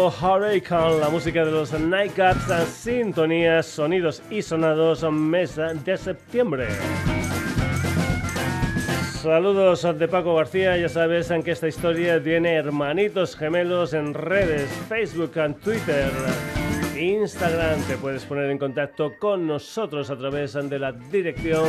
Hobo 0.00 0.08
Hurricane, 0.08 0.98
la 0.98 1.10
música 1.10 1.44
de 1.44 1.50
los 1.50 1.78
Nightcaps, 1.78 2.70
sintonías, 2.70 3.66
sonidos 3.66 4.22
y 4.30 4.40
sonados, 4.40 5.02
mes 5.12 5.56
de 5.56 5.98
septiembre. 5.98 6.68
Saludos 9.20 9.86
de 9.98 10.08
Paco 10.08 10.36
García, 10.36 10.78
ya 10.78 10.88
sabes 10.88 11.30
en 11.30 11.42
que 11.42 11.50
esta 11.50 11.68
historia 11.68 12.22
tiene 12.22 12.54
hermanitos 12.54 13.36
gemelos 13.36 13.92
en 13.92 14.14
redes, 14.14 14.70
Facebook, 14.88 15.32
Twitter, 15.62 16.10
Instagram. 16.98 17.82
Te 17.82 17.98
puedes 17.98 18.24
poner 18.24 18.50
en 18.50 18.56
contacto 18.56 19.12
con 19.18 19.46
nosotros 19.46 20.08
a 20.08 20.16
través 20.16 20.54
de 20.54 20.78
la 20.78 20.92
dirección 20.92 21.68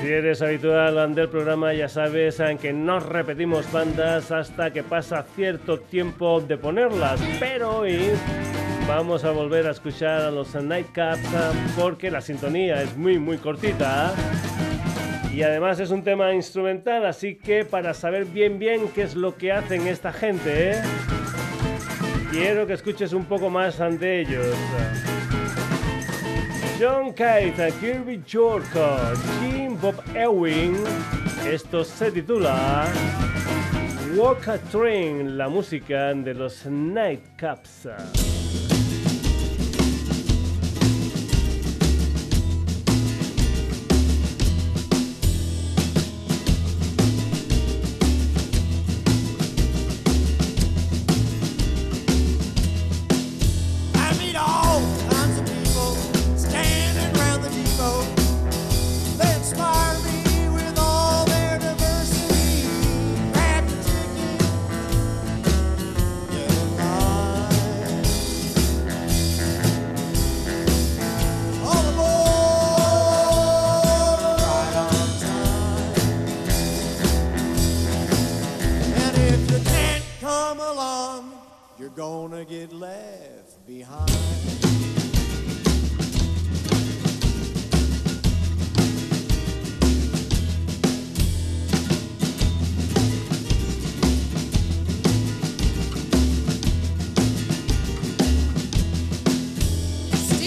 Si 0.00 0.08
eres 0.08 0.42
habitual 0.42 1.14
del 1.14 1.28
programa 1.28 1.72
ya 1.72 1.88
sabes 1.88 2.42
que 2.60 2.72
no 2.72 2.98
repetimos 2.98 3.70
bandas 3.70 4.32
hasta 4.32 4.72
que 4.72 4.82
pasa 4.82 5.24
cierto 5.36 5.78
tiempo 5.78 6.40
de 6.40 6.56
ponerlas, 6.56 7.20
pero 7.38 7.78
hoy 7.78 8.10
vamos 8.88 9.24
a 9.24 9.30
volver 9.30 9.68
a 9.68 9.70
escuchar 9.70 10.22
a 10.22 10.30
los 10.32 10.56
Nightcaps 10.56 11.20
porque 11.78 12.10
la 12.10 12.20
sintonía 12.20 12.82
es 12.82 12.96
muy 12.96 13.20
muy 13.20 13.38
cortita 13.38 14.12
y 15.34 15.42
además 15.42 15.80
es 15.80 15.90
un 15.90 16.04
tema 16.04 16.32
instrumental, 16.32 17.04
así 17.04 17.34
que 17.34 17.64
para 17.64 17.92
saber 17.92 18.24
bien 18.24 18.58
bien 18.58 18.88
qué 18.94 19.02
es 19.02 19.16
lo 19.16 19.36
que 19.36 19.50
hacen 19.50 19.88
esta 19.88 20.12
gente, 20.12 20.70
¿eh? 20.70 20.82
quiero 22.30 22.66
que 22.66 22.74
escuches 22.74 23.12
un 23.12 23.24
poco 23.24 23.50
más 23.50 23.80
ante 23.80 24.20
ellos. 24.20 24.54
John 26.80 27.12
Kite, 27.12 27.72
Kirby 27.80 28.22
Jorko, 28.30 28.96
Jim 29.40 29.76
Bob 29.80 29.96
Ewing, 30.14 30.76
esto 31.50 31.84
se 31.84 32.12
titula 32.12 32.86
Walk 34.14 34.48
a 34.48 34.58
Train, 34.58 35.36
la 35.36 35.48
música 35.48 36.14
de 36.14 36.34
los 36.34 36.64
Nightcaps. 36.66 37.88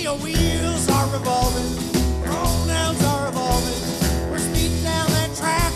your 0.07 0.17
wheels 0.19 0.89
are 0.89 1.09
revolving, 1.11 1.67
pronouns 2.23 3.03
are 3.03 3.27
evolving. 3.27 4.31
We're 4.31 4.39
speeding 4.39 4.81
down 4.81 5.07
that 5.09 5.35
track. 5.35 5.73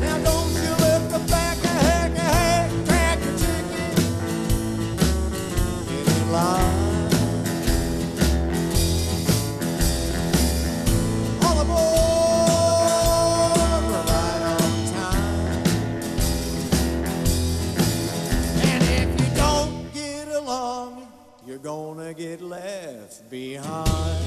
Now 0.00 0.18
don't 0.28 0.52
you 0.64 0.74
the 1.14 1.20
a 1.62 1.74
heck, 1.86 2.10
crack 2.88 3.18
your. 3.38 3.94
Get. 5.86 6.64
All 11.44 11.60
aboard. 11.60 12.00
gonna 21.62 22.14
get 22.14 22.40
behind. 23.30 24.19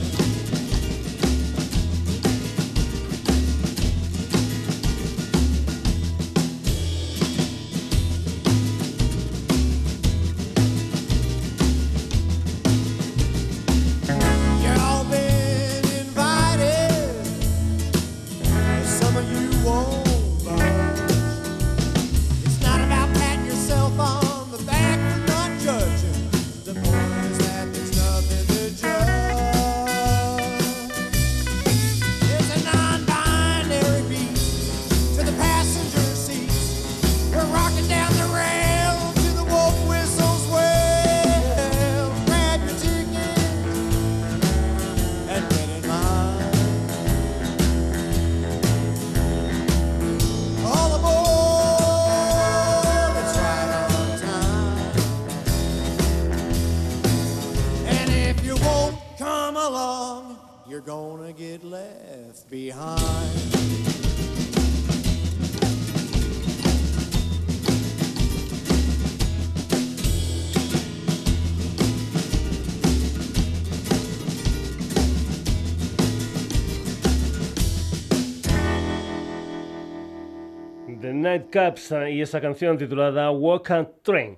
Nightcaps 81.34 81.96
y 82.12 82.22
esa 82.22 82.40
canción 82.40 82.78
titulada 82.78 83.32
Walk 83.32 83.72
and 83.72 83.88
Train. 84.04 84.38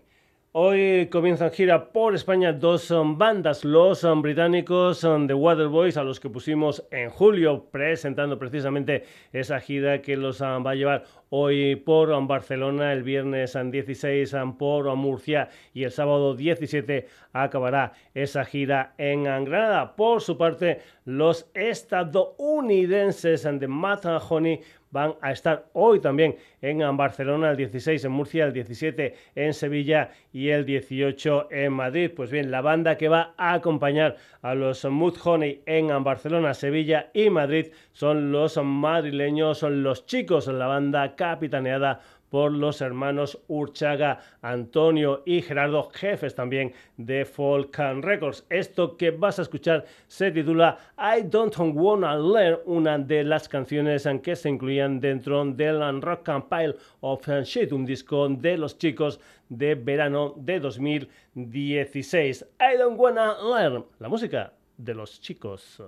Hoy 0.53 1.09
comienzan 1.11 1.51
gira 1.51 1.91
por 1.91 2.15
España 2.15 2.53
dos 2.53 2.89
bandas, 3.17 3.65
los 3.65 4.07
británicos 4.21 5.01
The 5.01 5.33
Waterboys, 5.33 5.97
a 5.97 6.03
los 6.05 6.21
que 6.21 6.29
pusimos 6.29 6.87
en 6.91 7.09
julio 7.09 7.65
presentando 7.69 8.39
precisamente 8.39 9.03
esa 9.33 9.59
gira 9.59 10.01
que 10.01 10.15
los 10.15 10.41
va 10.41 10.71
a 10.71 10.75
llevar 10.75 11.03
hoy 11.29 11.75
por 11.75 12.25
Barcelona, 12.25 12.93
el 12.93 13.03
viernes 13.03 13.57
16 13.69 14.33
por 14.57 14.95
Murcia 14.95 15.49
y 15.73 15.83
el 15.83 15.91
sábado 15.91 16.33
17 16.33 17.05
acabará 17.33 17.91
esa 18.13 18.45
gira 18.45 18.93
en 18.97 19.25
Granada. 19.25 19.97
Por 19.97 20.21
su 20.21 20.37
parte, 20.37 20.79
los 21.03 21.51
estadounidenses 21.53 23.43
de 23.43 23.67
Matt 23.67 24.05
Honey 24.29 24.61
van 24.95 25.15
a 25.19 25.33
estar 25.33 25.65
hoy 25.73 25.99
también 25.99 26.37
en 26.61 26.79
Barcelona, 26.95 27.51
el 27.51 27.57
16 27.57 28.05
en 28.05 28.11
Murcia, 28.13 28.45
el 28.45 28.53
17 28.53 29.13
en 29.35 29.53
Sevilla 29.53 30.11
y 30.31 30.47
el 30.49 30.65
18 30.65 31.49
en 31.51 31.73
Madrid. 31.73 32.11
Pues 32.15 32.31
bien, 32.31 32.49
la 32.49 32.61
banda 32.61 32.97
que 32.97 33.09
va 33.09 33.33
a 33.35 33.53
acompañar 33.53 34.15
a 34.41 34.55
los 34.55 34.85
Mood 34.85 35.17
Honey 35.21 35.61
en 35.65 36.01
Barcelona, 36.01 36.53
Sevilla 36.53 37.09
y 37.13 37.29
Madrid 37.29 37.73
son 37.91 38.31
los 38.31 38.57
madrileños, 38.63 39.57
son 39.57 39.83
los 39.83 40.05
chicos, 40.05 40.47
la 40.47 40.67
banda 40.67 41.15
capitaneada 41.17 41.99
por 42.35 42.51
los 42.51 42.81
hermanos 42.81 43.39
Urchaga, 43.47 44.19
Antonio 44.41 45.23
y 45.25 45.41
Gerardo, 45.41 45.89
jefes 45.93 46.35
también 46.35 46.73
de 46.97 47.23
Folkan 47.23 48.01
Records. 48.01 48.45
Esto 48.49 48.97
que 48.97 49.11
vas 49.11 49.39
a 49.39 49.43
escuchar 49.43 49.85
se 50.07 50.31
titula 50.31 50.77
I 50.97 51.21
Don't 51.21 51.55
Wanna 51.57 52.17
Learn, 52.17 52.59
una 52.65 52.97
de 52.97 53.23
las 53.23 53.47
canciones 53.47 54.05
que 54.21 54.35
se 54.35 54.49
incluían 54.49 54.99
dentro 54.99 55.45
del 55.45 56.01
Rock 56.01 56.29
Pile 56.49 56.75
of 56.99 57.25
Shit, 57.25 57.71
un 57.71 57.85
disco 57.85 58.27
de 58.27 58.57
los 58.57 58.77
chicos 58.77 59.21
de 59.47 59.75
verano 59.75 60.33
de 60.35 60.59
2016. 60.59 62.45
I 62.59 62.77
Don't 62.77 62.99
Wanna 62.99 63.37
Learn, 63.43 63.85
la 63.99 64.09
música 64.09 64.51
de 64.75 64.93
los 64.93 65.21
chicos. 65.21 65.81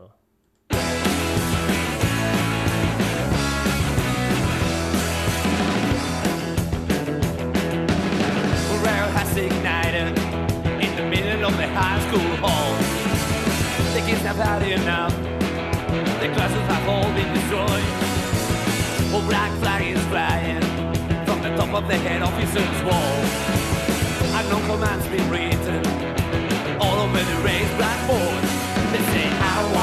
Ignited 9.37 10.17
in 10.81 10.95
the 10.95 11.03
middle 11.03 11.45
of 11.45 11.55
the 11.57 11.67
high 11.67 11.99
school 12.07 12.31
hall. 12.41 12.73
The 13.93 14.01
kids 14.01 14.21
have 14.21 14.37
had 14.37 14.63
enough. 14.63 15.13
The 16.21 16.29
classes 16.33 16.65
have 16.73 16.87
all 16.89 17.09
been 17.13 17.31
destroyed. 17.33 17.87
A 19.13 19.19
black 19.29 19.51
flag 19.59 19.85
is 19.85 20.03
flying 20.07 20.61
from 21.25 21.41
the 21.41 21.55
top 21.55 21.73
of 21.73 21.87
the 21.87 21.97
head 21.97 22.21
officer's 22.21 22.79
wall. 22.83 23.15
Unknown 24.37 24.63
commands 24.65 25.07
been 25.07 25.29
written 25.29 25.81
all 26.81 26.97
over 27.05 27.17
the 27.17 27.37
raised 27.45 27.75
blackboard. 27.77 28.43
They 28.91 29.03
say, 29.13 29.25
I 29.53 29.76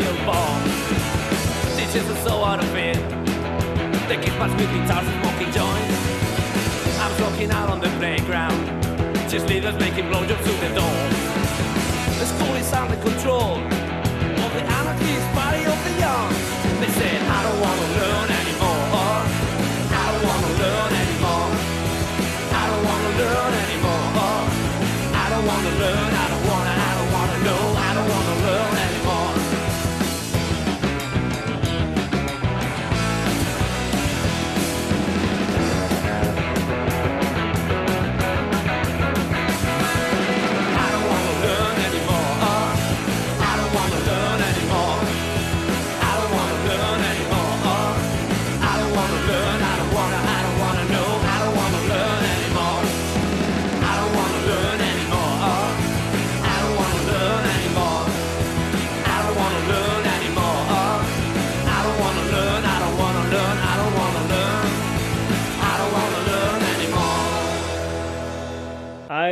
how 0.00 0.64
to. 0.64 1.76
Teachers 1.76 2.08
are 2.08 2.22
so 2.24 2.44
out 2.44 2.64
of 2.64 2.74
it. 2.74 2.96
They 4.08 4.16
keep 4.16 4.32
us 4.40 4.50
with 4.56 4.70
guitars 4.72 5.06
and 5.06 5.16
smoking 5.20 5.52
joints. 5.52 6.00
I'm 6.98 7.12
walking 7.20 7.50
out 7.50 7.68
on 7.68 7.80
the 7.80 7.88
playground. 8.00 8.64
Just 9.28 9.48
leaders 9.48 9.78
making 9.78 10.06
blowjobs 10.08 10.44
to 10.44 10.52
the 10.64 10.70
door. 10.74 11.00
The 12.18 12.24
school 12.24 12.54
is 12.56 12.72
under 12.72 12.96
control 12.96 13.58
of 14.44 14.50
the 14.56 14.64
anarchist 14.64 15.28
party 15.36 15.64
of 15.64 15.78
the 15.84 15.94
young. 16.00 16.32
They 16.80 16.88
said, 16.96 17.20
I 17.28 17.42
don't 17.44 17.60
wanna 17.60 17.88
learn 18.00 18.28
anymore. 18.40 19.16
I 19.92 20.06
don't 20.12 20.24
wanna 20.24 20.52
learn 20.62 20.92
anymore. 21.04 21.48
I 22.48 22.64
don't 22.70 22.84
wanna 22.88 23.12
learn 23.20 23.52
anymore. 23.64 24.08
I 25.12 25.26
don't 25.30 25.46
wanna 25.46 25.80
learn. 25.80 26.11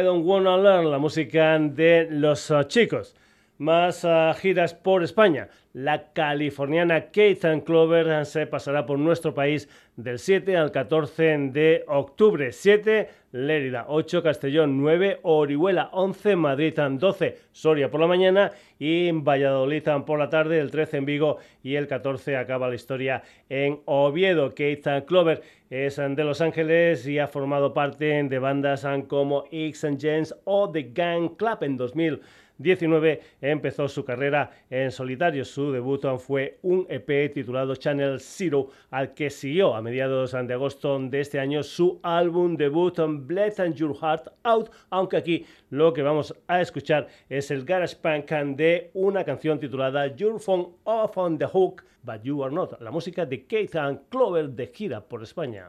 I 0.00 0.02
Don't 0.02 0.24
Wanna 0.24 0.56
Learn, 0.56 0.90
la 0.90 0.96
música 0.96 1.58
de 1.58 2.08
los 2.10 2.50
uh, 2.50 2.62
chicos. 2.62 3.14
Más 3.58 4.02
uh, 4.02 4.32
giras 4.34 4.72
por 4.72 5.02
España. 5.02 5.50
La 5.74 6.12
californiana 6.14 7.06
Kate 7.06 7.62
Clover 7.66 8.24
se 8.24 8.46
pasará 8.46 8.86
por 8.86 8.98
nuestro 8.98 9.34
país 9.34 9.68
del 9.96 10.18
7 10.18 10.56
al 10.56 10.72
14 10.72 11.50
de 11.52 11.84
octubre. 11.86 12.50
7 12.50 13.10
Lérida, 13.32 13.84
8 13.88 14.22
Castellón, 14.22 14.78
9 14.78 15.20
Orihuela, 15.22 15.90
11 15.92 16.34
Madrid, 16.36 16.74
12 16.76 17.38
Soria 17.52 17.90
por 17.90 18.00
la 18.00 18.06
mañana 18.06 18.52
y 18.78 19.12
Valladolid 19.12 19.84
por 20.06 20.18
la 20.18 20.30
tarde, 20.30 20.58
el 20.58 20.70
13 20.70 20.96
en 20.96 21.04
Vigo 21.04 21.38
y 21.62 21.74
el 21.74 21.86
14 21.86 22.36
acaba 22.36 22.68
la 22.68 22.74
historia 22.74 23.22
en 23.48 23.80
Oviedo. 23.84 24.48
Kate 24.48 25.04
Clover 25.06 25.42
es 25.70 25.96
de 25.96 26.24
Los 26.24 26.40
Ángeles 26.40 27.06
y 27.06 27.20
ha 27.20 27.28
formado 27.28 27.72
parte 27.72 28.20
de 28.24 28.38
bandas 28.40 28.84
como 29.06 29.44
X 29.52 29.84
and 29.84 30.34
o 30.42 30.68
The 30.68 30.90
Gang 30.92 31.36
Club 31.36 31.58
en 31.62 31.76
2000. 31.76 32.20
19 32.60 33.20
empezó 33.40 33.88
su 33.88 34.04
carrera 34.04 34.50
en 34.68 34.90
solitario. 34.92 35.44
Su 35.44 35.72
debut 35.72 36.04
fue 36.18 36.58
un 36.62 36.86
EP 36.88 37.32
titulado 37.32 37.74
Channel 37.74 38.20
Zero, 38.20 38.68
al 38.90 39.14
que 39.14 39.30
siguió 39.30 39.74
a 39.74 39.82
mediados 39.82 40.32
de 40.32 40.54
agosto 40.54 40.98
de 40.98 41.20
este 41.20 41.40
año 41.40 41.62
su 41.62 41.98
álbum 42.02 42.56
debut 42.56 42.98
Bled 42.98 43.58
and 43.60 43.74
Your 43.74 43.96
Heart 43.96 44.28
Out, 44.42 44.70
aunque 44.90 45.16
aquí 45.16 45.46
lo 45.70 45.92
que 45.92 46.02
vamos 46.02 46.34
a 46.46 46.60
escuchar 46.60 47.08
es 47.28 47.50
el 47.50 47.64
garage 47.64 47.96
punk 47.96 48.30
de 48.56 48.90
una 48.92 49.24
canción 49.24 49.58
titulada 49.58 50.14
Your 50.14 50.38
Phone 50.38 50.68
Off 50.84 51.16
on 51.16 51.38
the 51.38 51.46
Hook, 51.46 51.82
But 52.02 52.22
You 52.22 52.44
Are 52.44 52.54
Not, 52.54 52.80
la 52.80 52.90
música 52.90 53.24
de 53.24 53.46
Keith 53.46 53.74
and 53.76 54.00
Clover 54.10 54.50
de 54.50 54.66
gira 54.66 55.00
por 55.00 55.22
España. 55.22 55.68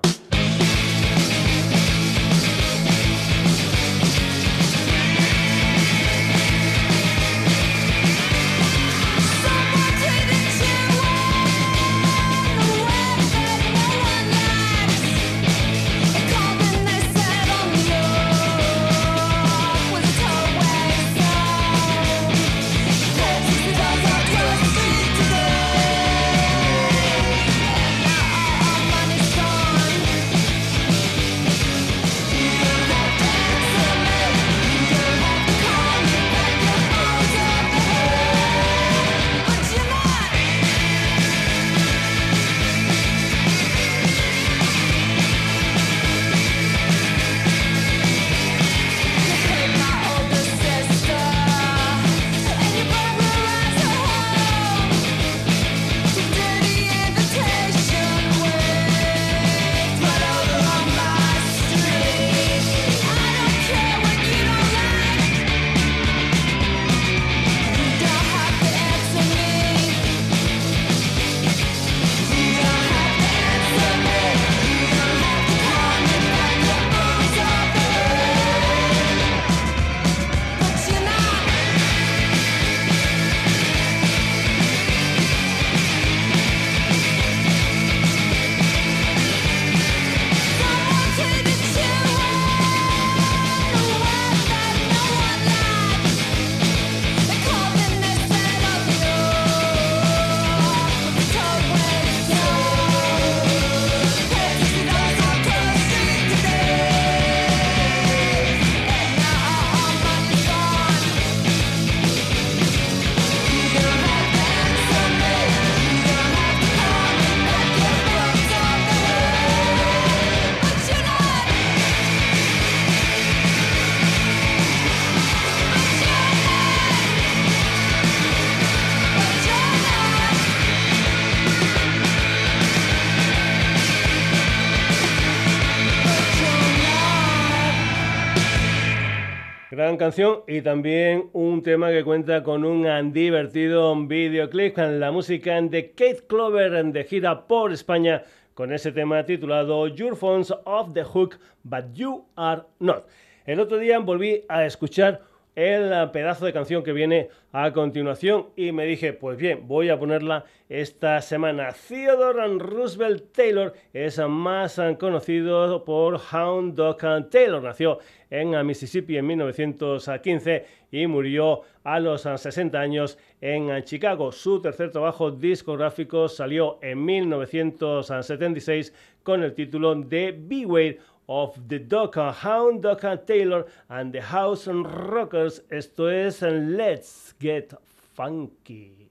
Gran 139.82 139.98
canción 139.98 140.44
y 140.48 140.62
también 140.62 141.32
un 141.34 141.64
tema 141.64 141.90
que 141.90 142.04
cuenta 142.04 142.44
con 142.44 142.66
un 142.66 143.12
divertido 143.12 143.96
videoclip 144.06 144.76
con 144.76 145.00
la 145.00 145.12
música 145.12 145.60
de 145.60 145.90
Kate 145.90 146.22
Clover 146.28 146.86
de 146.86 147.04
gira 147.04 147.48
por 147.48 147.74
España 147.74 148.22
con 148.54 148.72
ese 148.74 148.92
tema 148.92 149.26
titulado 149.26 149.88
Your 149.88 150.16
Phone's 150.16 150.54
Off 150.66 150.94
the 150.94 151.04
Hook, 151.04 151.40
But 151.64 151.94
You 151.94 152.26
Are 152.36 152.62
Not. 152.78 153.08
El 153.48 153.60
otro 153.60 153.80
día 153.80 153.98
volví 153.98 154.44
a 154.48 154.68
escuchar 154.68 155.22
el 155.56 156.12
pedazo 156.12 156.46
de 156.46 156.54
canción 156.54 156.84
que 156.84 156.94
viene 156.94 157.30
a 157.52 157.74
continuación 157.74 158.50
y 158.56 158.72
me 158.72 158.86
dije, 158.86 159.14
pues 159.14 159.38
bien, 159.38 159.68
voy 159.68 159.90
a 159.90 160.00
ponerla 160.00 160.46
esta 160.70 161.22
semana. 161.22 161.74
Theodore 161.74 162.60
Roosevelt 162.60 163.34
Taylor 163.34 163.74
es 163.94 164.20
más 164.20 164.80
conocido 164.98 165.84
por 165.84 166.22
Hound 166.32 166.76
Dog 166.76 167.30
Taylor. 167.30 167.62
Nació 167.62 168.00
en 168.32 168.66
Mississippi 168.66 169.18
en 169.18 169.28
1915 169.28 170.66
y 170.92 171.06
murió 171.06 171.62
a 171.84 172.00
los 172.00 172.24
60 172.24 172.80
años 172.80 173.20
en 173.40 173.84
Chicago. 173.84 174.32
Su 174.32 174.60
tercer 174.60 174.90
trabajo 174.92 175.30
discográfico 175.30 176.28
salió 176.28 176.80
en 176.82 177.06
1976 177.06 178.94
con 179.22 179.44
el 179.44 179.54
título 179.54 179.94
de 179.94 180.36
Beware 180.36 181.00
of 181.28 181.58
the 181.68 181.80
Docker 181.80 182.34
Hound, 182.44 182.82
Docker 182.82 183.20
Taylor 183.20 183.68
and 183.90 184.12
the 184.12 184.22
House 184.22 184.68
Rockers. 184.68 185.64
Esto 185.70 186.10
es 186.10 186.42
Let's 186.42 187.36
Get 187.40 187.76
Funky. 188.16 189.10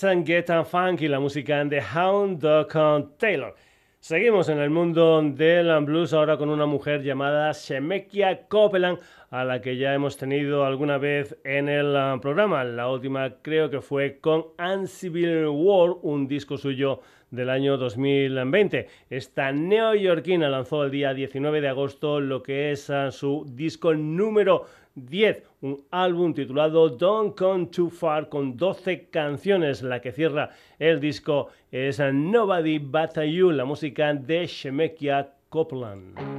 Let's 0.00 0.26
Get 0.26 0.48
Funky, 0.64 1.08
la 1.08 1.18
música 1.18 1.64
de 1.64 1.80
Hound 1.80 2.40
Dog 2.40 3.16
Taylor. 3.18 3.54
Seguimos 3.98 4.48
en 4.48 4.58
el 4.58 4.70
mundo 4.70 5.20
del 5.22 5.84
blues 5.84 6.12
ahora 6.12 6.36
con 6.36 6.50
una 6.50 6.66
mujer 6.66 7.02
llamada 7.02 7.50
Shemekia 7.50 8.46
Copeland, 8.46 9.00
a 9.30 9.44
la 9.44 9.60
que 9.60 9.76
ya 9.76 9.92
hemos 9.94 10.16
tenido 10.16 10.64
alguna 10.64 10.98
vez 10.98 11.36
en 11.42 11.68
el 11.68 11.96
ah, 11.96 12.16
programa. 12.22 12.62
La 12.62 12.88
última 12.88 13.38
creo 13.42 13.70
que 13.70 13.80
fue 13.80 14.20
con 14.20 14.46
Uncivil 14.58 15.46
War, 15.48 15.96
un 16.02 16.28
disco 16.28 16.56
suyo 16.56 17.00
del 17.32 17.50
año 17.50 17.76
2020. 17.76 18.86
Esta 19.10 19.50
neoyorquina 19.50 20.48
lanzó 20.48 20.84
el 20.84 20.92
día 20.92 21.12
19 21.12 21.60
de 21.60 21.68
agosto 21.68 22.20
lo 22.20 22.42
que 22.42 22.70
es 22.70 22.88
ah, 22.90 23.10
su 23.10 23.44
disco 23.48 23.94
número 23.94 24.64
10, 25.06 25.42
un 25.62 25.84
álbum 25.90 26.34
titulado 26.34 26.88
Don't 26.88 27.36
Come 27.36 27.66
Too 27.66 27.90
Far 27.90 28.28
con 28.28 28.56
12 28.56 29.08
canciones. 29.10 29.82
La 29.82 30.00
que 30.00 30.12
cierra 30.12 30.50
el 30.78 31.00
disco 31.00 31.48
es 31.70 31.98
Nobody 32.00 32.78
But 32.78 33.18
You, 33.22 33.50
la 33.50 33.64
música 33.64 34.14
de 34.14 34.46
Shemekia 34.46 35.32
Copeland. 35.48 36.37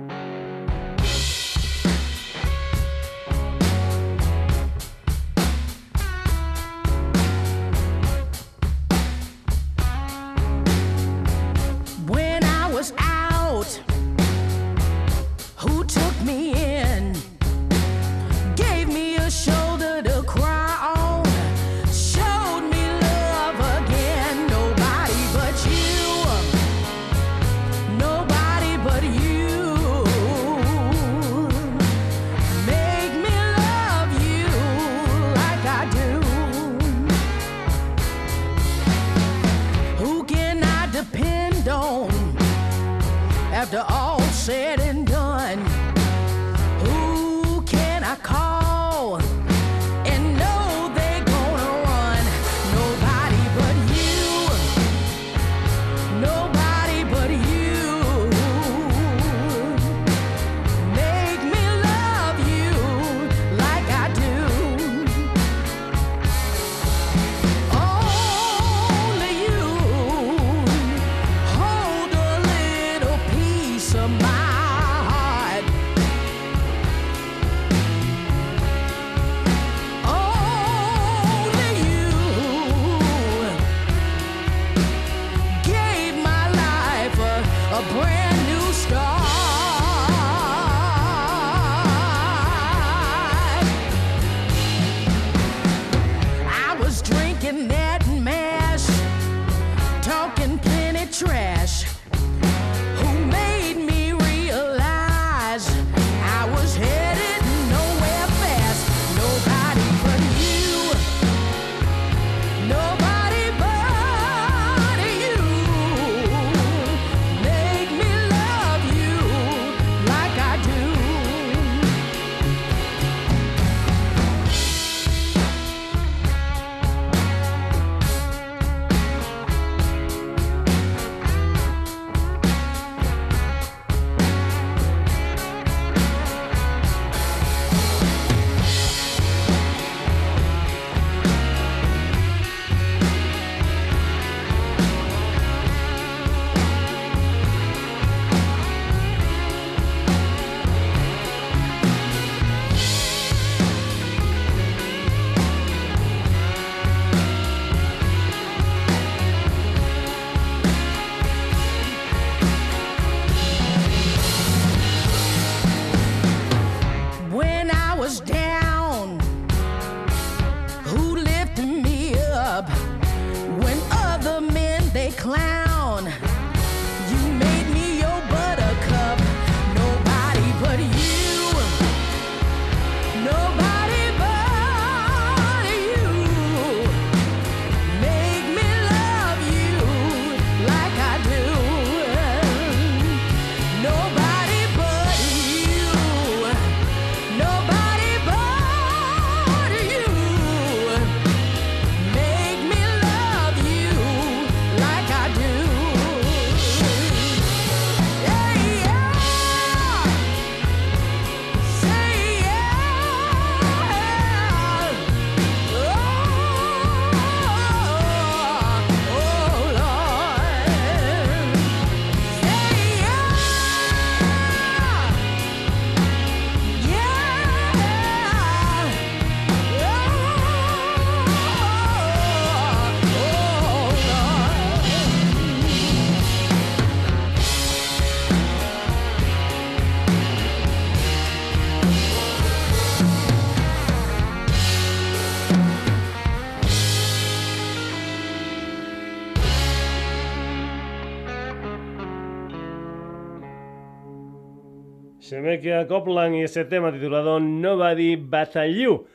Queda 255.42 255.88
Copland 255.88 256.36
y 256.36 256.42
ese 256.42 256.66
tema 256.66 256.92
titulado 256.92 257.40
Nobody 257.40 258.18
But 258.18 258.56
You. 258.74 259.08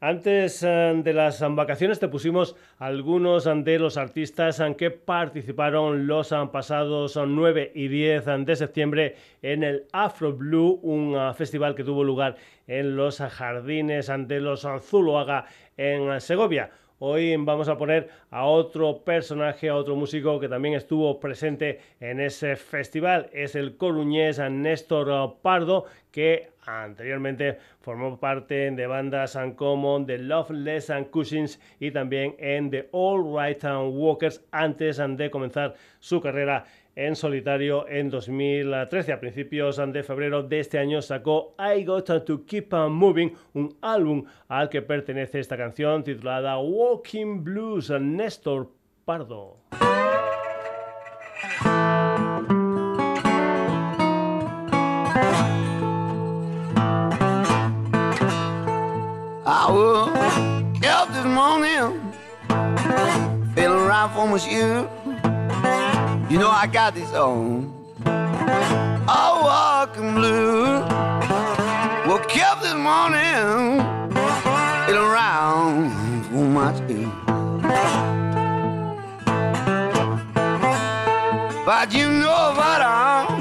Antes 0.00 0.62
eh, 0.62 0.92
de 1.02 1.12
las 1.12 1.40
vacaciones 1.54 1.98
te 1.98 2.08
pusimos 2.08 2.56
algunos 2.78 3.44
de 3.44 3.78
los 3.78 3.96
artistas 3.96 4.62
que 4.78 4.90
participaron 4.90 6.06
los 6.06 6.32
pasados 6.52 7.16
9 7.16 7.72
y 7.74 7.88
10 7.88 8.24
de 8.44 8.56
septiembre 8.56 9.16
en 9.42 9.64
el 9.64 9.86
Afro 9.92 10.32
Blue, 10.32 10.78
un 10.82 11.16
ah, 11.16 11.34
festival 11.34 11.74
que 11.74 11.84
tuvo 11.84 12.04
lugar 12.04 12.36
en 12.66 12.96
los 12.96 13.18
jardines 13.18 14.10
de 14.26 14.40
los 14.40 14.66
Zuluaga 14.82 15.46
en 15.76 16.20
Segovia. 16.20 16.70
Hoy 17.04 17.34
vamos 17.36 17.68
a 17.68 17.76
poner 17.76 18.10
a 18.30 18.44
otro 18.44 19.02
personaje, 19.02 19.68
a 19.68 19.74
otro 19.74 19.96
músico 19.96 20.38
que 20.38 20.48
también 20.48 20.74
estuvo 20.74 21.18
presente 21.18 21.80
en 21.98 22.20
ese 22.20 22.54
festival. 22.54 23.28
Es 23.32 23.56
el 23.56 23.76
coruñés 23.76 24.38
Néstor 24.38 25.38
Pardo, 25.42 25.86
que 26.12 26.50
anteriormente 26.64 27.58
formó 27.80 28.20
parte 28.20 28.70
de 28.70 28.86
bandas 28.86 29.34
Uncommon, 29.34 30.06
The 30.06 30.18
Loveless 30.18 30.90
and 30.90 31.10
Cushings 31.10 31.58
y 31.80 31.90
también 31.90 32.36
en 32.38 32.70
The 32.70 32.88
All 32.92 33.24
Right 33.36 33.64
and 33.64 33.98
Walkers 33.98 34.40
antes 34.52 34.98
de 35.04 35.28
comenzar 35.28 35.74
su 35.98 36.20
carrera 36.20 36.66
en 36.96 37.16
solitario 37.16 37.88
en 37.88 38.10
2013. 38.10 39.12
A 39.12 39.20
principios 39.20 39.80
de 39.92 40.02
febrero 40.02 40.42
de 40.42 40.60
este 40.60 40.78
año 40.78 41.02
sacó 41.02 41.54
I 41.58 41.84
Got 41.84 42.24
to 42.24 42.44
Keep 42.46 42.72
on 42.72 42.92
Moving, 42.92 43.32
un 43.54 43.76
álbum 43.80 44.24
al 44.48 44.68
que 44.68 44.82
pertenece 44.82 45.40
esta 45.40 45.56
canción 45.56 46.04
titulada 46.04 46.58
Walking 46.58 47.42
Blues, 47.44 47.90
Néstor 47.90 48.70
Pardo. 49.04 49.58
You 66.32 66.38
know 66.38 66.48
I 66.48 66.66
got 66.66 66.94
this 66.94 67.12
on. 67.12 67.70
I 68.06 69.86
walking 69.86 70.14
blue. 70.14 70.80
Woke 72.08 72.36
up 72.38 72.62
this 72.62 72.72
morning, 72.72 73.82
feeling 74.86 75.10
around 75.12 76.24
for 76.24 76.46
my 76.48 76.72
shoe. 76.88 77.12
But 81.66 81.92
you 81.92 82.08
know 82.08 82.54
what 82.56 82.80
I'm. 82.80 83.31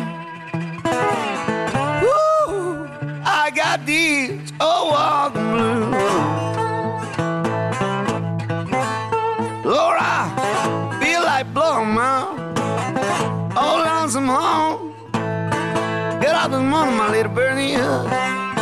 My 17.21 17.27
little 17.27 17.35
Bernie. 17.35 17.75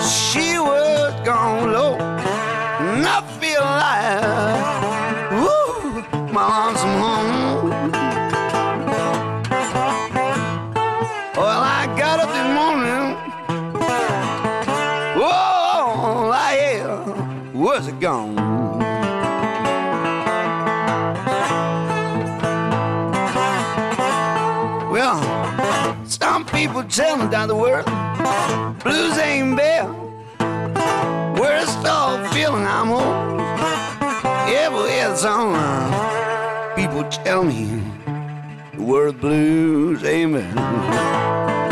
She 0.03 0.59
was 0.59 1.13
gone 1.25 1.71
low. 1.71 1.95
And 1.95 3.05
I 3.05 3.21
feel 3.39 3.61
like, 3.61 5.31
woo, 5.31 6.03
my 6.33 6.43
lonesome 6.65 6.99
home. 6.99 7.69
Well, 11.35 11.61
I 11.61 11.85
got 11.97 12.19
up 12.19 12.29
this 12.29 12.49
morning. 12.59 13.15
Whoa, 15.19 16.31
I 16.31 16.35
yeah, 16.59 17.53
was 17.53 17.87
it 17.87 17.99
gone? 17.99 18.35
Well 24.91 25.39
some 26.05 26.43
people 26.43 26.83
tell 26.83 27.17
me 27.17 27.27
that 27.27 27.47
the 27.47 27.55
world 27.55 27.85
blues 28.83 29.17
ain't 29.17 29.57
bad. 29.57 29.89
Worst 31.39 31.85
of 31.85 32.31
feeling 32.33 32.65
I'm 32.65 32.91
old. 32.91 33.39
Yeah, 34.51 34.69
it's 35.11 35.25
on. 35.25 36.75
People 36.75 37.03
tell 37.09 37.43
me 37.43 37.81
the 38.73 38.81
word 38.81 39.19
blues 39.19 40.03
ain't 40.03 40.33
bad. 40.33 41.68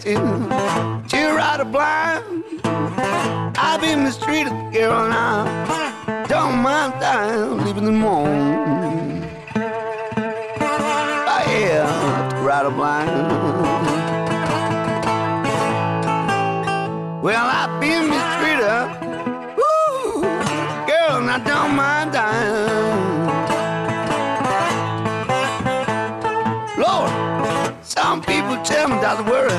To, 0.00 0.14
to 1.08 1.20
ride 1.34 1.60
a 1.60 1.64
blind. 1.64 2.44
I've 3.58 3.80
been 3.80 4.04
the 4.04 4.10
street 4.10 4.46
of 4.46 4.72
Carolina. 4.72 6.24
Don't 6.28 6.58
mind 6.62 6.94
dying, 7.00 7.64
leaving 7.64 7.84
the 7.84 7.92
morning. 7.92 9.24
I 11.28 11.42
have 11.46 12.30
to 12.30 12.36
ride 12.36 12.66
a 12.66 12.70
blind. 12.70 13.10
Well, 17.22 17.46
I've 17.46 17.80
been 17.80 18.08
mistreated. 18.08 18.88
Woo, 19.56 20.22
girl, 20.86 21.18
and 21.20 21.30
I 21.30 21.38
don't 21.44 21.74
mind 21.74 22.12
dying. 22.12 22.95
Don't 28.56 28.64
tell 28.64 28.88
me 28.88 28.96
the 29.18 29.22
worry. 29.24 29.52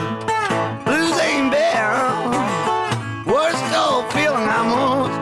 Blues 0.83 1.19
ain't 1.21 1.51
bad. 1.51 3.27
Worst 3.27 3.63
old 3.77 4.12
feeling 4.12 4.49
I'm 4.49 4.69
most 4.69 5.13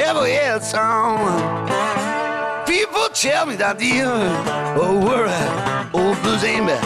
ever 0.00 0.26
had 0.26 0.60
someone. 0.64 1.38
People 2.66 3.06
tell 3.14 3.46
me 3.46 3.54
that 3.56 3.78
the 3.78 4.02
oh 4.76 4.98
old 5.94 6.20
blues 6.22 6.42
ain't 6.42 6.66
bad. 6.66 6.82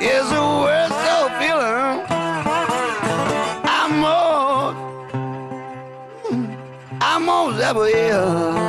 It's 0.00 0.28
the 0.30 0.42
worst 0.64 0.98
old 1.14 1.32
feeling 1.38 2.02
I'm 3.70 4.00
I 7.00 7.18
most 7.20 7.62
ever 7.62 7.86
here. 7.86 8.63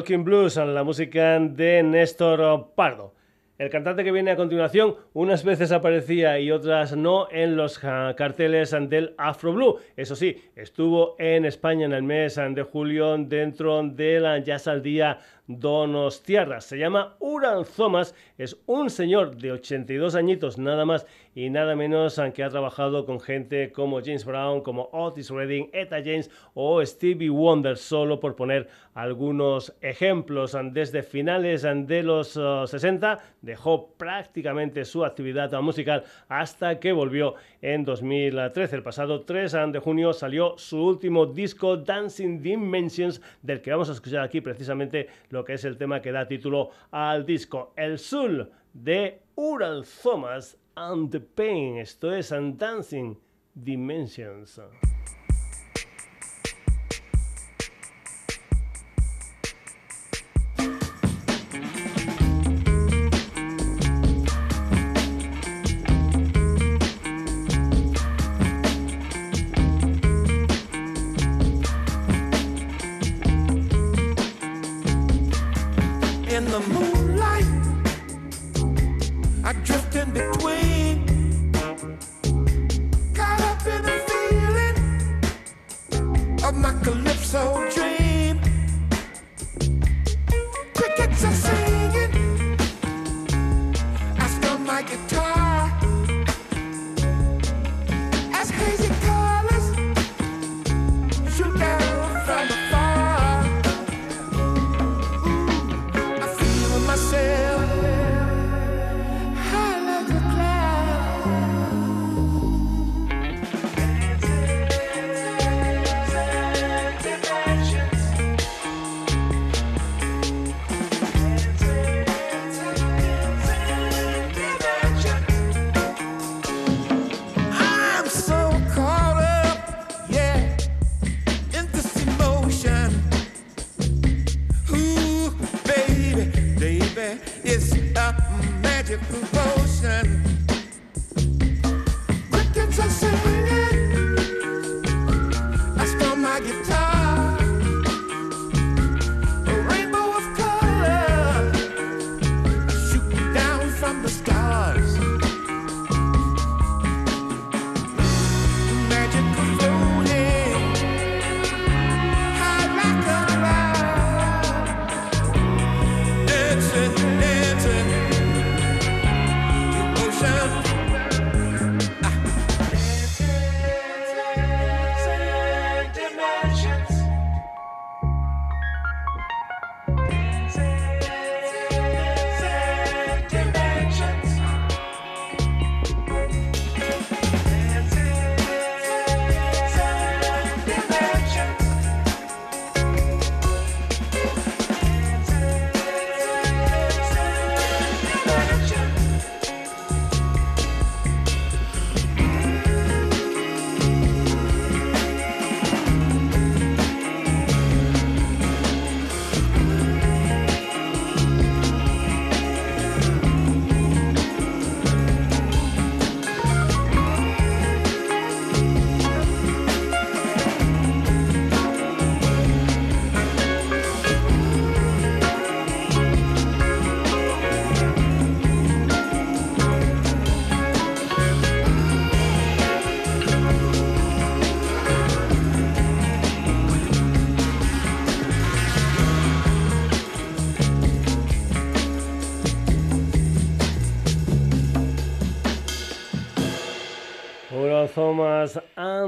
Walking 0.00 0.24
Blues, 0.24 0.56
la 0.56 0.82
música 0.82 1.38
de 1.38 1.82
Néstor 1.82 2.72
Pardo. 2.74 3.12
El 3.58 3.68
cantante 3.68 4.02
que 4.02 4.12
viene 4.12 4.30
a 4.30 4.36
continuación 4.36 4.96
unas 5.12 5.44
veces 5.44 5.72
aparecía 5.72 6.40
y 6.40 6.50
otras 6.50 6.96
no 6.96 7.28
en 7.30 7.54
los 7.54 7.78
carteles 7.78 8.74
del 8.88 9.14
Afro 9.18 9.52
Blue. 9.52 9.78
Eso 9.98 10.16
sí, 10.16 10.42
estuvo 10.56 11.16
en 11.18 11.44
España 11.44 11.84
en 11.84 11.92
el 11.92 12.02
mes 12.02 12.36
de 12.36 12.62
julio 12.62 13.18
dentro 13.18 13.82
de 13.82 14.20
la 14.20 14.38
Jazz 14.38 14.68
al 14.68 14.82
Día 14.82 15.18
Donostiarra. 15.46 16.62
Se 16.62 16.78
llama 16.78 17.16
Uran 17.18 17.66
Thomas, 17.76 18.14
es 18.38 18.56
un 18.64 18.88
señor 18.88 19.36
de 19.36 19.52
82 19.52 20.14
añitos 20.14 20.56
nada 20.56 20.86
más 20.86 21.04
y 21.40 21.48
nada 21.48 21.74
menos 21.74 22.18
aunque 22.18 22.44
ha 22.44 22.50
trabajado 22.50 23.06
con 23.06 23.18
gente 23.18 23.72
como 23.72 24.02
James 24.02 24.26
Brown, 24.26 24.60
como 24.60 24.90
Otis 24.92 25.30
Redding, 25.30 25.70
Etta 25.72 25.96
James 26.04 26.30
o 26.52 26.84
Stevie 26.84 27.30
Wonder, 27.30 27.78
solo 27.78 28.20
por 28.20 28.36
poner 28.36 28.68
algunos 28.92 29.74
ejemplos. 29.80 30.54
Desde 30.72 31.02
finales 31.02 31.62
de 31.62 32.02
los 32.02 32.38
60 32.66 33.14
uh, 33.14 33.20
dejó 33.40 33.94
prácticamente 33.94 34.84
su 34.84 35.02
actividad 35.02 35.50
musical 35.62 36.04
hasta 36.28 36.78
que 36.78 36.92
volvió 36.92 37.36
en 37.62 37.86
2013. 37.86 38.76
El 38.76 38.82
pasado 38.82 39.22
3 39.22 39.72
de 39.72 39.78
junio 39.78 40.12
salió 40.12 40.58
su 40.58 40.84
último 40.84 41.24
disco 41.24 41.78
Dancing 41.78 42.42
Dimensions 42.42 43.22
del 43.40 43.62
que 43.62 43.70
vamos 43.70 43.88
a 43.88 43.92
escuchar 43.92 44.24
aquí 44.24 44.42
precisamente 44.42 45.08
lo 45.30 45.42
que 45.42 45.54
es 45.54 45.64
el 45.64 45.78
tema 45.78 46.02
que 46.02 46.12
da 46.12 46.28
título 46.28 46.68
al 46.90 47.24
disco 47.24 47.72
El 47.76 47.98
Sul 47.98 48.46
de 48.74 49.22
Ural 49.36 49.86
Thomas 50.02 50.58
and 50.80 51.10
the 51.10 51.20
Pain. 51.20 51.78
Esto 51.78 52.10
es 52.10 52.32
Dancing 52.56 53.16
Dimensions. 53.54 54.58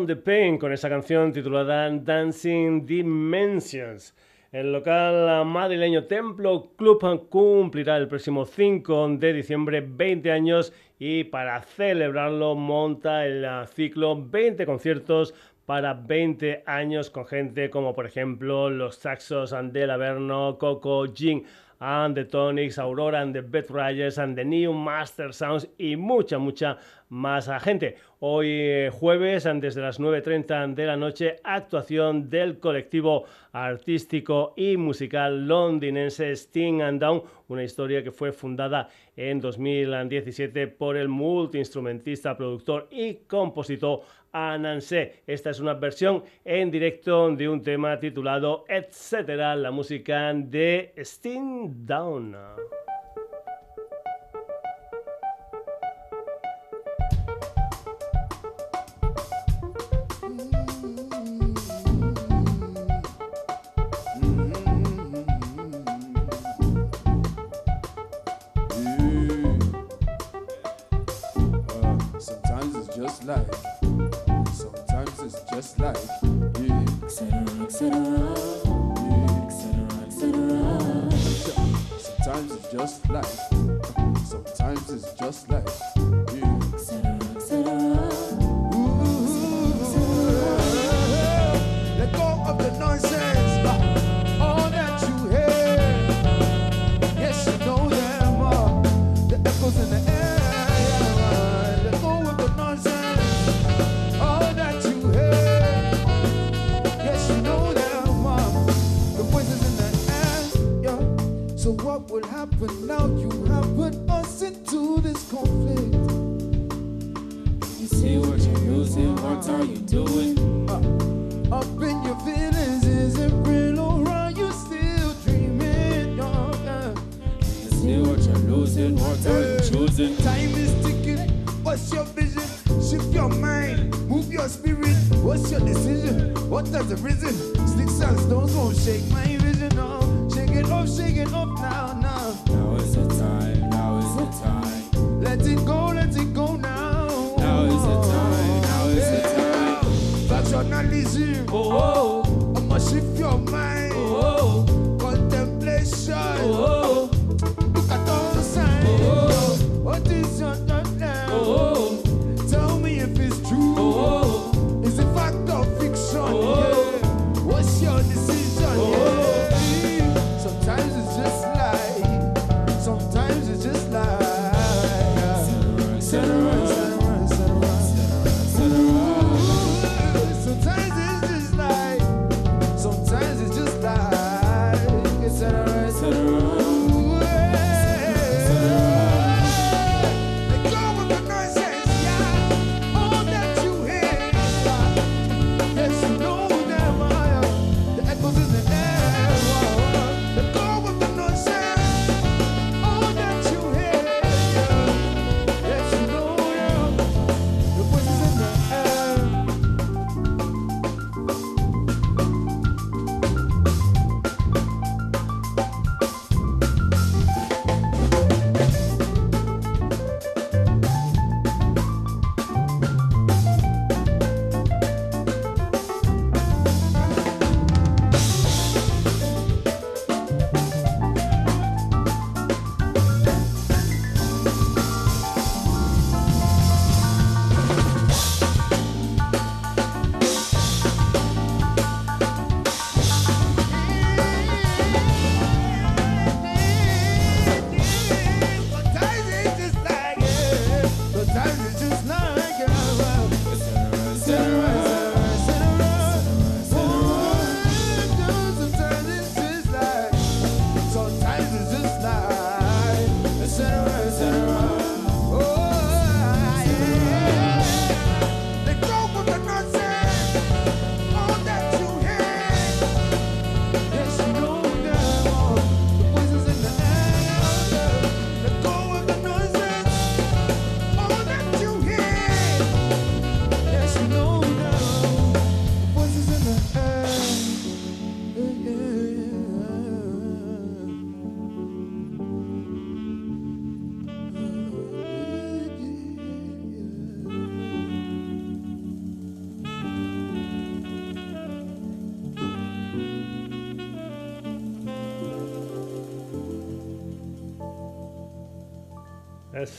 The 0.06 0.16
Pain 0.16 0.58
con 0.58 0.72
esa 0.72 0.88
canción 0.88 1.32
titulada 1.32 1.88
Dancing 1.90 2.84
Dimensions. 2.84 4.14
El 4.50 4.72
local 4.72 5.46
madrileño 5.46 6.04
Templo 6.04 6.72
Club 6.76 7.28
cumplirá 7.28 7.96
el 7.96 8.08
próximo 8.08 8.44
5 8.44 9.16
de 9.18 9.32
diciembre 9.32 9.80
20 9.80 10.30
años 10.30 10.72
y 10.98 11.24
para 11.24 11.60
celebrarlo 11.62 12.54
monta 12.54 13.26
el 13.26 13.46
ciclo 13.68 14.20
20 14.20 14.66
conciertos 14.66 15.34
para 15.66 15.94
20 15.94 16.64
años 16.66 17.10
con 17.10 17.26
gente 17.26 17.70
como 17.70 17.94
por 17.94 18.06
ejemplo 18.06 18.70
los 18.70 18.96
Saxos, 18.96 19.52
Andel 19.52 19.90
Averno, 19.90 20.58
Coco, 20.58 21.06
Jing 21.12 21.44
and 21.82 22.14
the 22.14 22.24
Tonics, 22.24 22.78
Aurora 22.78 23.20
and 23.20 23.34
the 23.34 23.42
Beth 23.42 23.70
Riders 23.70 24.18
and 24.18 24.36
the 24.36 24.44
New 24.44 24.72
Master 24.72 25.32
Sounds 25.32 25.68
y 25.78 25.96
mucha, 25.96 26.38
mucha 26.38 26.78
más 27.08 27.48
gente. 27.62 27.96
Hoy 28.24 28.46
eh, 28.50 28.90
jueves, 28.92 29.46
antes 29.46 29.74
de 29.74 29.82
las 29.82 29.98
9.30 29.98 30.76
de 30.76 30.86
la 30.86 30.96
noche, 30.96 31.40
actuación 31.42 32.30
del 32.30 32.60
colectivo 32.60 33.24
artístico 33.50 34.54
y 34.56 34.76
musical 34.76 35.48
londinense 35.48 36.30
Sting 36.30 36.82
and 36.82 37.00
Down, 37.00 37.24
una 37.48 37.64
historia 37.64 38.04
que 38.04 38.12
fue 38.12 38.30
fundada 38.30 38.88
en 39.16 39.40
2017 39.40 40.68
por 40.68 40.96
el 40.96 41.08
multiinstrumentista, 41.08 42.36
productor 42.36 42.86
y 42.92 43.14
compositor 43.26 44.02
Anansé. 44.30 45.24
Esta 45.26 45.50
es 45.50 45.58
una 45.58 45.74
versión 45.74 46.22
en 46.44 46.70
directo 46.70 47.28
de 47.34 47.48
un 47.48 47.60
tema 47.60 47.98
titulado 47.98 48.64
Etcétera, 48.68 49.56
la 49.56 49.72
música 49.72 50.32
de 50.32 50.92
Sting 50.96 51.84
Down. 51.84 52.36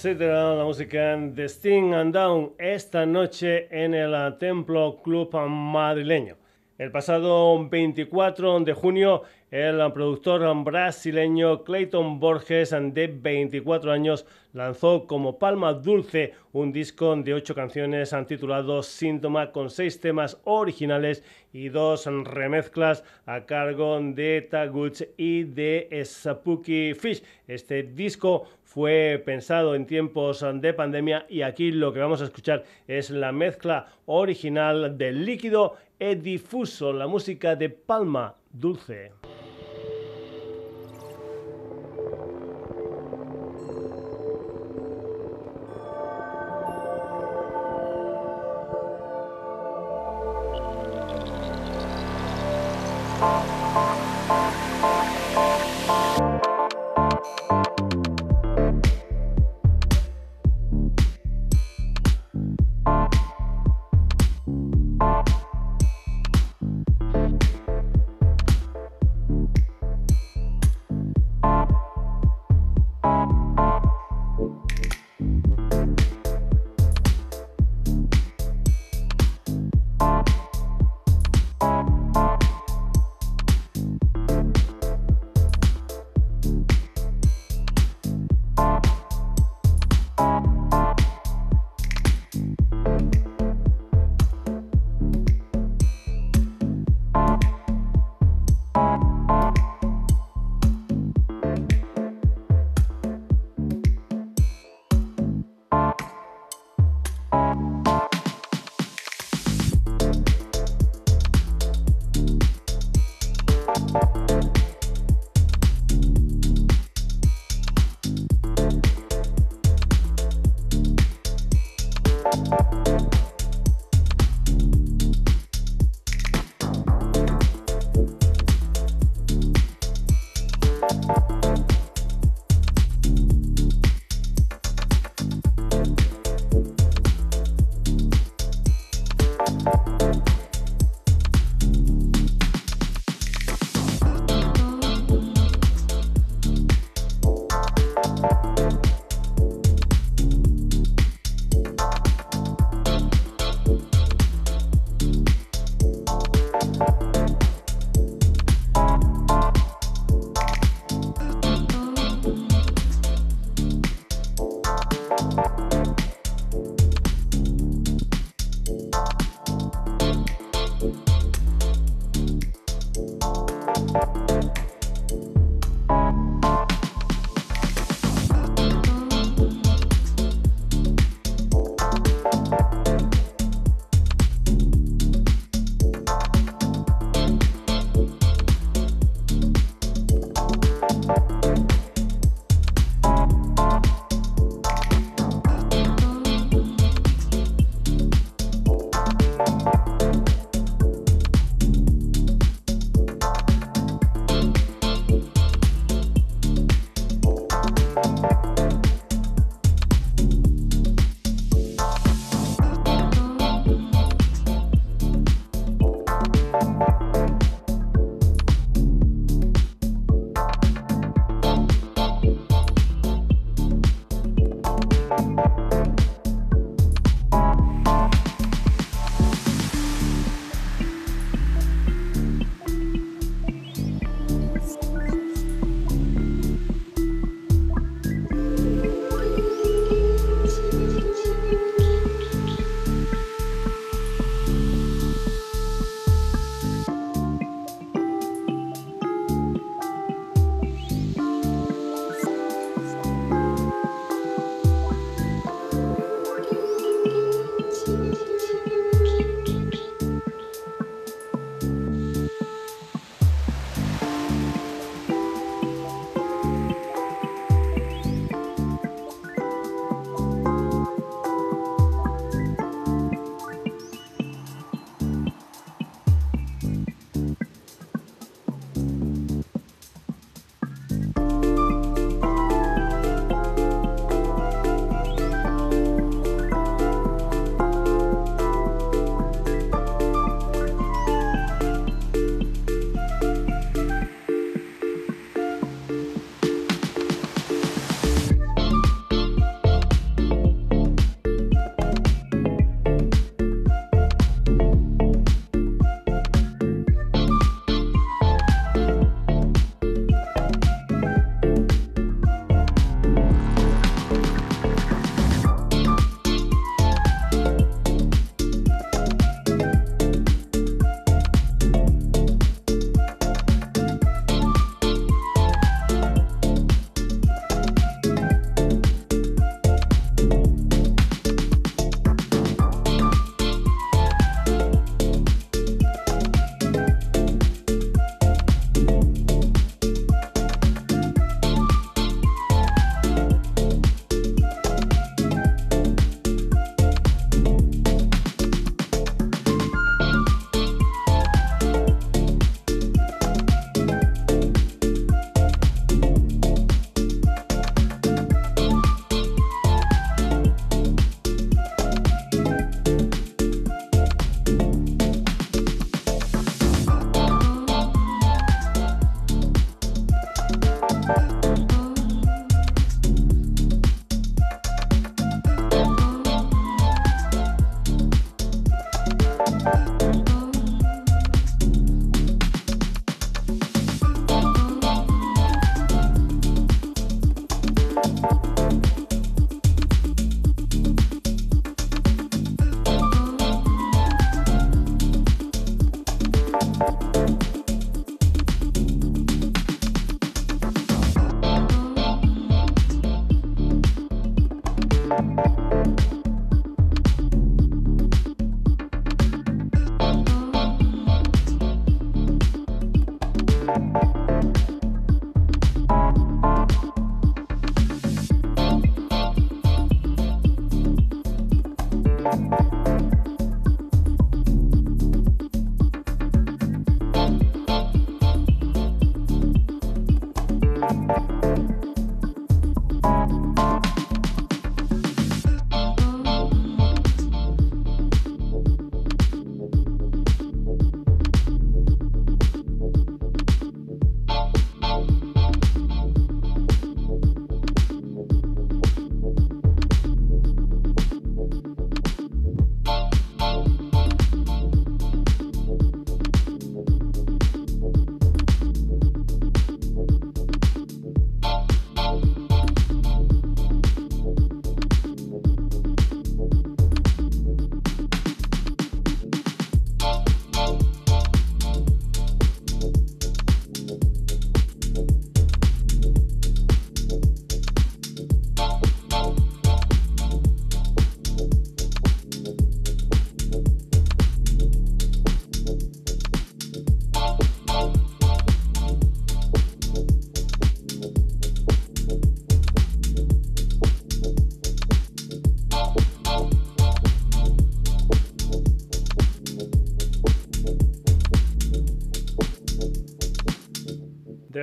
la 0.06 0.66
música 0.66 1.16
de 1.16 1.48
Sting 1.48 1.94
and 1.94 2.14
Down 2.14 2.52
esta 2.58 3.06
noche 3.06 3.68
en 3.72 3.94
el 3.94 4.38
Templo 4.38 5.02
Club 5.02 5.34
madrileño. 5.48 6.36
El 6.78 6.92
pasado 6.92 7.70
24 7.70 8.60
de 8.60 8.74
junio, 8.74 9.22
el 9.50 9.80
productor 9.94 10.42
brasileño 10.66 11.64
Clayton 11.64 12.20
Borges, 12.20 12.72
de 12.72 13.08
24 13.08 13.94
años, 13.94 14.26
lanzó 14.52 15.08
como 15.08 15.40
Palma 15.40 15.74
Dulce 15.74 16.34
un 16.52 16.74
disco 16.74 17.16
de 17.16 17.34
ocho 17.34 17.56
canciones 17.56 18.14
titulado 18.28 18.84
Síntoma, 18.84 19.54
con 19.54 19.70
seis 19.70 20.02
temas 20.02 20.38
originales 20.44 21.24
y 21.54 21.70
dos 21.70 22.06
remezclas 22.06 23.06
a 23.26 23.46
cargo 23.46 24.00
de 24.02 24.42
Taguch 24.42 25.04
y 25.16 25.44
de 25.44 25.88
Spooky 26.04 26.94
Fish. 26.94 27.24
Este 27.48 27.84
disco 27.84 28.48
fue 28.74 29.22
pensado 29.24 29.76
en 29.76 29.86
tiempos 29.86 30.44
de 30.56 30.74
pandemia 30.74 31.28
y 31.30 31.44
aquí 31.44 31.72
lo 31.72 31.94
que 31.94 32.00
vamos 32.00 32.22
a 32.22 32.26
escuchar 32.26 32.64
es 32.88 33.12
la 33.12 33.32
mezcla 33.32 33.86
original 34.08 34.98
del 34.98 35.26
líquido 35.26 35.76
e 36.00 36.16
difuso, 36.16 36.92
la 36.92 37.06
música 37.06 37.56
de 37.56 37.70
Palma 37.70 38.34
Dulce. 38.52 39.12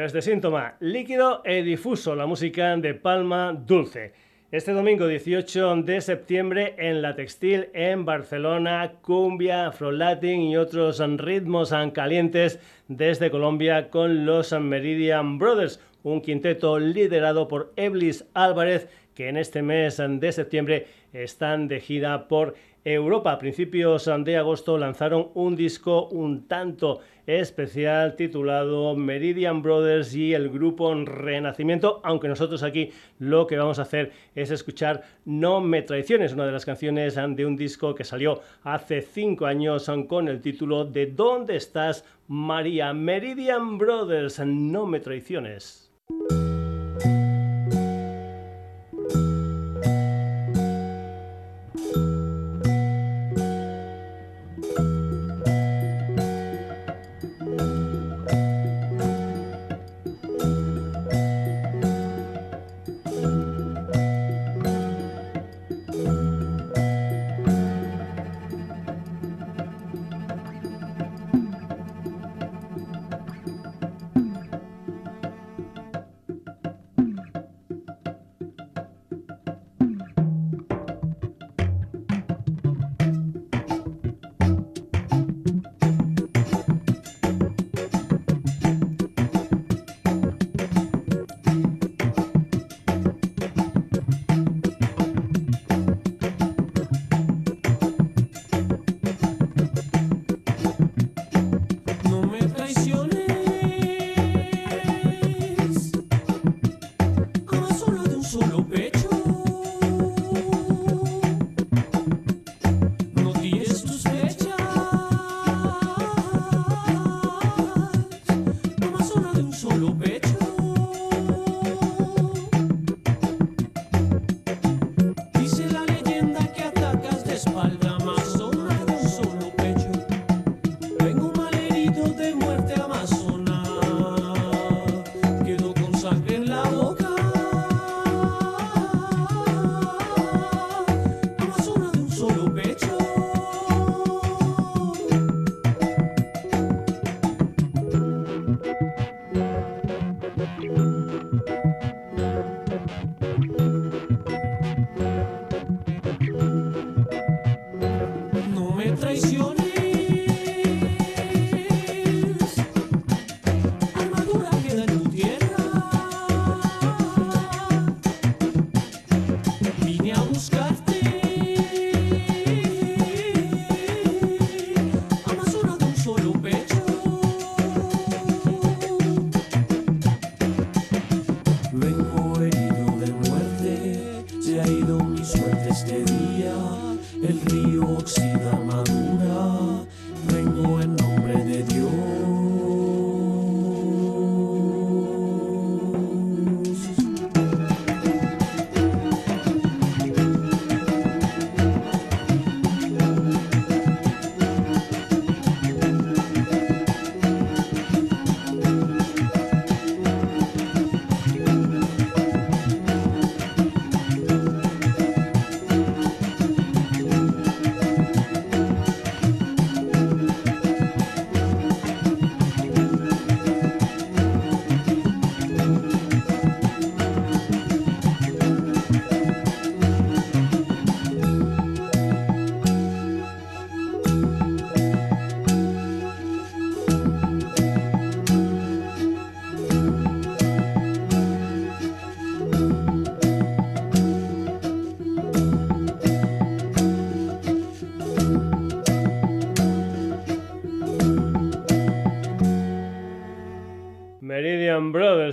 Desde 0.00 0.22
síntoma, 0.22 0.76
líquido 0.80 1.42
e 1.44 1.62
difuso, 1.62 2.16
la 2.16 2.24
música 2.24 2.74
de 2.78 2.94
Palma 2.94 3.52
Dulce. 3.52 4.14
Este 4.50 4.72
domingo 4.72 5.06
18 5.06 5.82
de 5.82 6.00
septiembre 6.00 6.74
en 6.78 7.02
La 7.02 7.14
Textil 7.14 7.68
en 7.74 8.06
Barcelona, 8.06 8.94
cumbia, 9.02 9.66
afro-latin 9.66 10.40
y 10.40 10.56
otros 10.56 11.02
ritmos 11.18 11.74
calientes 11.92 12.58
desde 12.88 13.30
Colombia 13.30 13.90
con 13.90 14.24
los 14.24 14.58
Meridian 14.58 15.38
Brothers, 15.38 15.84
un 16.02 16.22
quinteto 16.22 16.78
liderado 16.78 17.46
por 17.46 17.74
Eblis 17.76 18.24
Álvarez 18.32 18.88
que 19.14 19.28
en 19.28 19.36
este 19.36 19.60
mes 19.60 19.98
de 20.02 20.32
septiembre 20.32 20.86
están 21.12 21.68
de 21.68 21.78
gira 21.78 22.26
por 22.26 22.54
Europa. 22.84 23.32
A 23.32 23.38
principios 23.38 24.10
de 24.24 24.36
agosto 24.38 24.78
lanzaron 24.78 25.28
un 25.34 25.56
disco 25.56 26.08
un 26.08 26.48
tanto 26.48 27.00
especial 27.38 28.16
titulado 28.16 28.96
Meridian 28.96 29.62
Brothers 29.62 30.14
y 30.14 30.34
el 30.34 30.50
grupo 30.50 30.92
Renacimiento, 30.94 32.00
aunque 32.02 32.28
nosotros 32.28 32.62
aquí 32.62 32.90
lo 33.18 33.46
que 33.46 33.56
vamos 33.56 33.78
a 33.78 33.82
hacer 33.82 34.12
es 34.34 34.50
escuchar 34.50 35.04
No 35.24 35.60
me 35.60 35.82
traiciones, 35.82 36.32
una 36.32 36.46
de 36.46 36.52
las 36.52 36.64
canciones 36.64 37.14
de 37.14 37.46
un 37.46 37.56
disco 37.56 37.94
que 37.94 38.04
salió 38.04 38.40
hace 38.62 39.02
cinco 39.02 39.46
años 39.46 39.90
con 40.08 40.28
el 40.28 40.40
título 40.40 40.84
de 40.84 41.06
¿Dónde 41.06 41.56
estás 41.56 42.04
María? 42.26 42.92
Meridian 42.92 43.78
Brothers, 43.78 44.40
No 44.40 44.86
me 44.86 45.00
traiciones. 45.00 45.92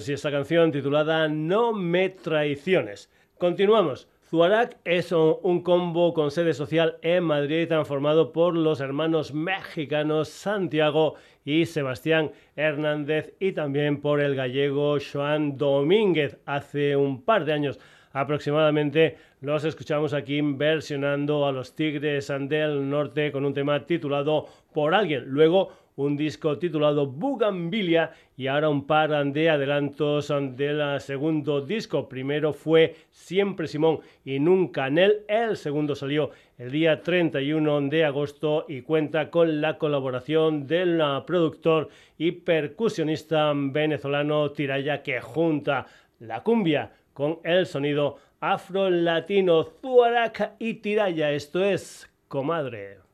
Y 0.10 0.14
esta 0.14 0.32
canción 0.32 0.72
titulada 0.72 1.28
No 1.28 1.74
me 1.74 2.10
traiciones. 2.10 3.10
Continuamos. 3.38 4.08
Zuarak 4.30 4.78
es 4.84 5.12
un 5.12 5.64
combo 5.64 6.14
con 6.14 6.32
sede 6.32 6.54
social 6.54 6.98
en 7.02 7.24
Madrid 7.24 7.68
transformado 7.68 8.34
por 8.34 8.56
los 8.56 8.82
hermanos 8.82 9.34
mexicanos 9.34 10.30
Santiago 10.30 11.16
y 11.46 11.66
Sebastián 11.66 12.32
Hernández 12.56 13.34
y 13.40 13.54
también 13.54 14.02
por 14.02 14.20
el 14.20 14.36
gallego 14.36 14.98
Joan 15.00 15.58
Domínguez. 15.58 16.38
Hace 16.46 16.96
un 16.96 17.24
par 17.24 17.46
de 17.46 17.54
años 17.54 17.80
aproximadamente 18.12 19.18
los 19.42 19.64
escuchamos 19.64 20.14
aquí 20.14 20.42
versionando 20.42 21.46
a 21.46 21.52
los 21.52 21.76
Tigres 21.76 22.28
del 22.28 22.90
Norte 22.90 23.32
con 23.32 23.46
un 23.46 23.54
tema 23.54 23.86
titulado 23.86 24.48
Por 24.74 24.94
alguien. 24.94 25.26
Luego 25.28 25.87
un 25.98 26.16
disco 26.16 26.58
titulado 26.58 27.08
Bugambilia 27.08 28.12
y 28.38 28.48
ahora 28.48 28.70
un 28.70 28.86
par 28.86 29.10
de 29.34 29.50
adelantos 29.50 30.32
del 30.56 31.02
segundo 31.02 31.62
disco. 31.62 32.08
Primero 32.08 32.54
fue 32.54 32.96
Siempre 33.12 33.68
Simón 33.68 34.00
y 34.24 34.40
Nunca 34.40 34.90
Nel. 34.90 35.26
El 35.28 35.58
segundo 35.58 35.96
salió 35.96 36.30
el 36.58 36.72
día 36.72 37.02
31 37.02 37.82
de 37.90 38.06
agosto 38.06 38.66
y 38.68 38.82
cuenta 38.82 39.32
con 39.32 39.60
la 39.60 39.80
colaboración 39.80 40.68
del 40.68 41.02
productor 41.26 41.90
y 42.18 42.32
percusionista 42.32 43.52
venezolano 43.56 44.52
Tiraya 44.52 45.02
que 45.02 45.20
junta 45.20 45.88
la 46.20 46.44
cumbia 46.44 46.92
con 47.14 47.40
el 47.44 47.66
sonido 47.66 48.18
afro-latino 48.40 49.64
Zuaraca 49.82 50.56
y 50.60 50.76
Tiraya. 50.76 51.32
Esto 51.32 51.64
es 51.64 52.08
Comadre. 52.28 53.07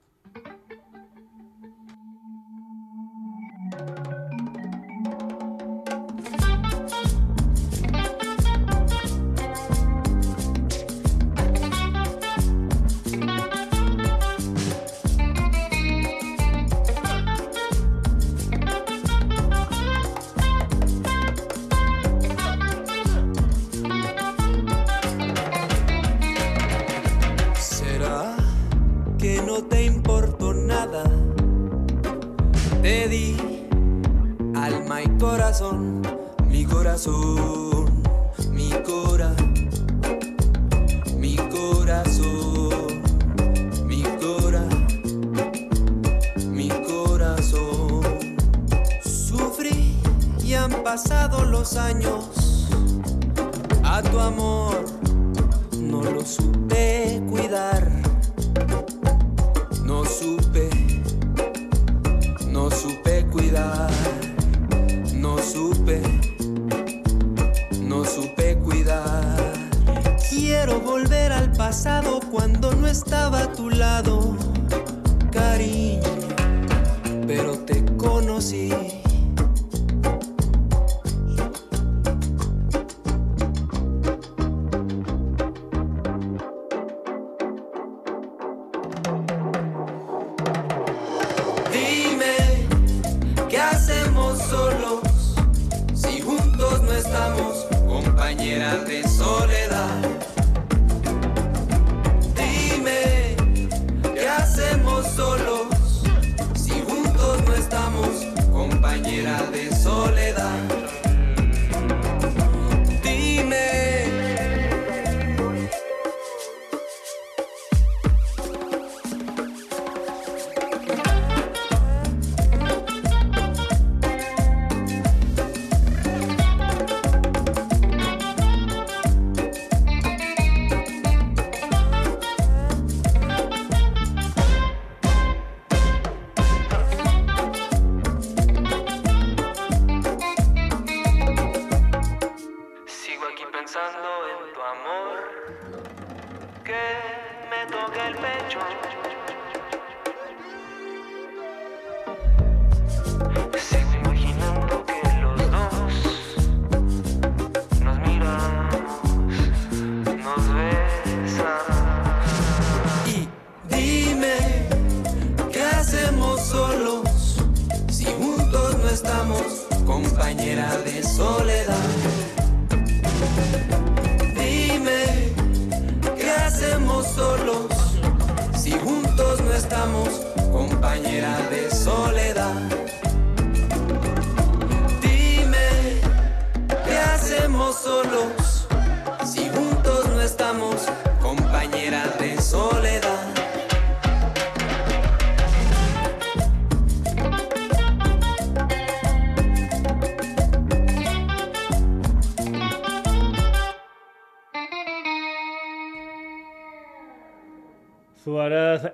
compañera 98.23 98.77
de 98.85 99.03
soledad. 99.03 100.12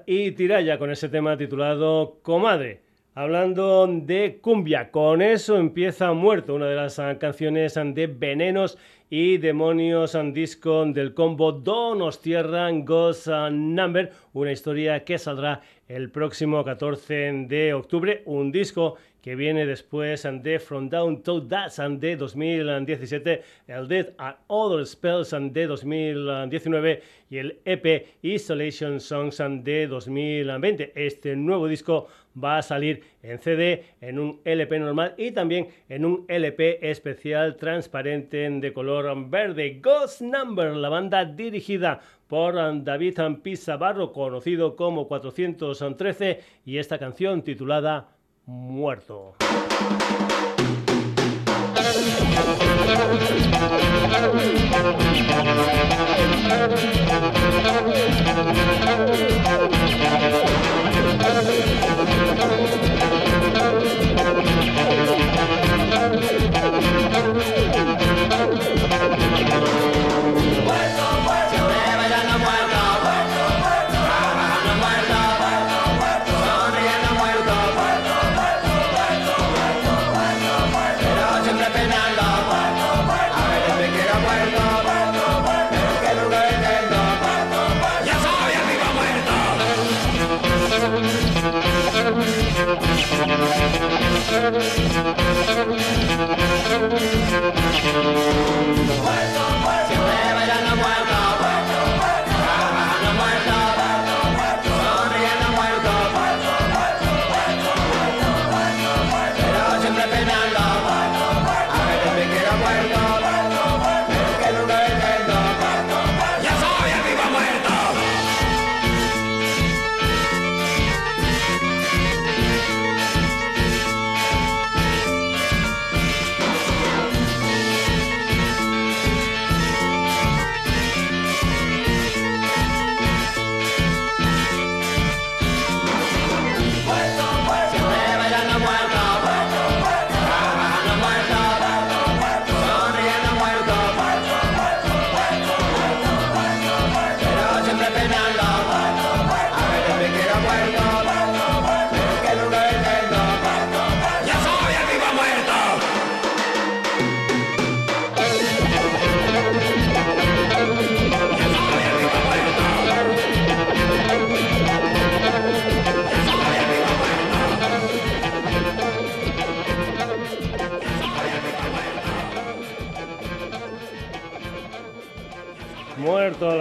Y 0.06 0.32
Tiraya 0.34 0.78
con 0.78 0.92
ese 0.92 1.10
tema 1.10 1.36
titulado 1.36 2.20
Comadre. 2.22 2.82
Hablando 3.16 3.88
de 3.88 4.38
cumbia, 4.40 4.92
con 4.92 5.24
eso 5.24 5.58
empieza 5.58 6.14
Muerto, 6.14 6.54
una 6.54 6.68
de 6.68 6.76
las 6.76 7.02
canciones 7.20 7.74
de 7.74 8.06
Venenos 8.06 8.78
y 9.10 9.38
Demonios 9.38 10.14
and 10.14 10.36
Disco 10.36 10.86
del 10.86 11.16
combo 11.16 11.52
Donos 11.52 12.22
Tierran 12.22 12.86
Ghost 12.86 13.28
Number, 13.28 14.12
una 14.34 14.52
historia 14.52 15.04
que 15.04 15.18
saldrá 15.18 15.62
el 15.88 16.12
próximo 16.12 16.64
14 16.64 17.46
de 17.48 17.74
octubre, 17.74 18.22
un 18.26 18.52
disco 18.52 18.98
que 19.22 19.36
viene 19.36 19.66
después 19.66 20.28
de 20.42 20.60
From 20.60 20.90
Down 20.90 21.24
to 21.24 21.42
Dust 21.42 21.80
de 21.80 22.16
2017, 22.16 23.42
el 23.68 23.88
Dead 23.88 24.14
and 24.18 24.36
Other 24.48 24.86
Spells 24.86 25.32
de 25.32 25.68
2019 25.68 27.02
y 27.30 27.38
el 27.38 27.60
EP 27.66 28.08
Isolation 28.22 29.00
Songs 29.00 29.42
de 29.64 29.88
2020. 29.88 30.94
Este 30.96 31.36
nuevo 31.36 31.68
disco 31.68 32.08
va 32.42 32.60
a 32.60 32.62
salir 32.62 33.04
en 33.22 33.40
CD, 33.40 33.84
en 34.02 34.20
un 34.20 34.40
LP 34.46 34.80
normal 34.80 35.14
y 35.18 35.32
también 35.32 35.68
en 35.90 36.06
un 36.06 36.26
LP 36.28 36.90
especial 36.90 37.56
transparente 37.58 38.50
de 38.50 38.74
color 38.74 39.30
verde. 39.30 39.80
Ghost 39.82 40.22
Number, 40.22 40.76
la 40.76 40.90
banda 40.90 41.26
dirigida 41.26 42.00
por 42.28 42.56
David 42.84 43.20
Pizzabarro, 43.42 44.14
conocido 44.14 44.76
como 44.76 45.08
413, 45.08 46.40
y 46.64 46.78
esta 46.78 47.00
canción 47.00 47.42
titulada 47.42 48.08
muerto. 48.50 49.36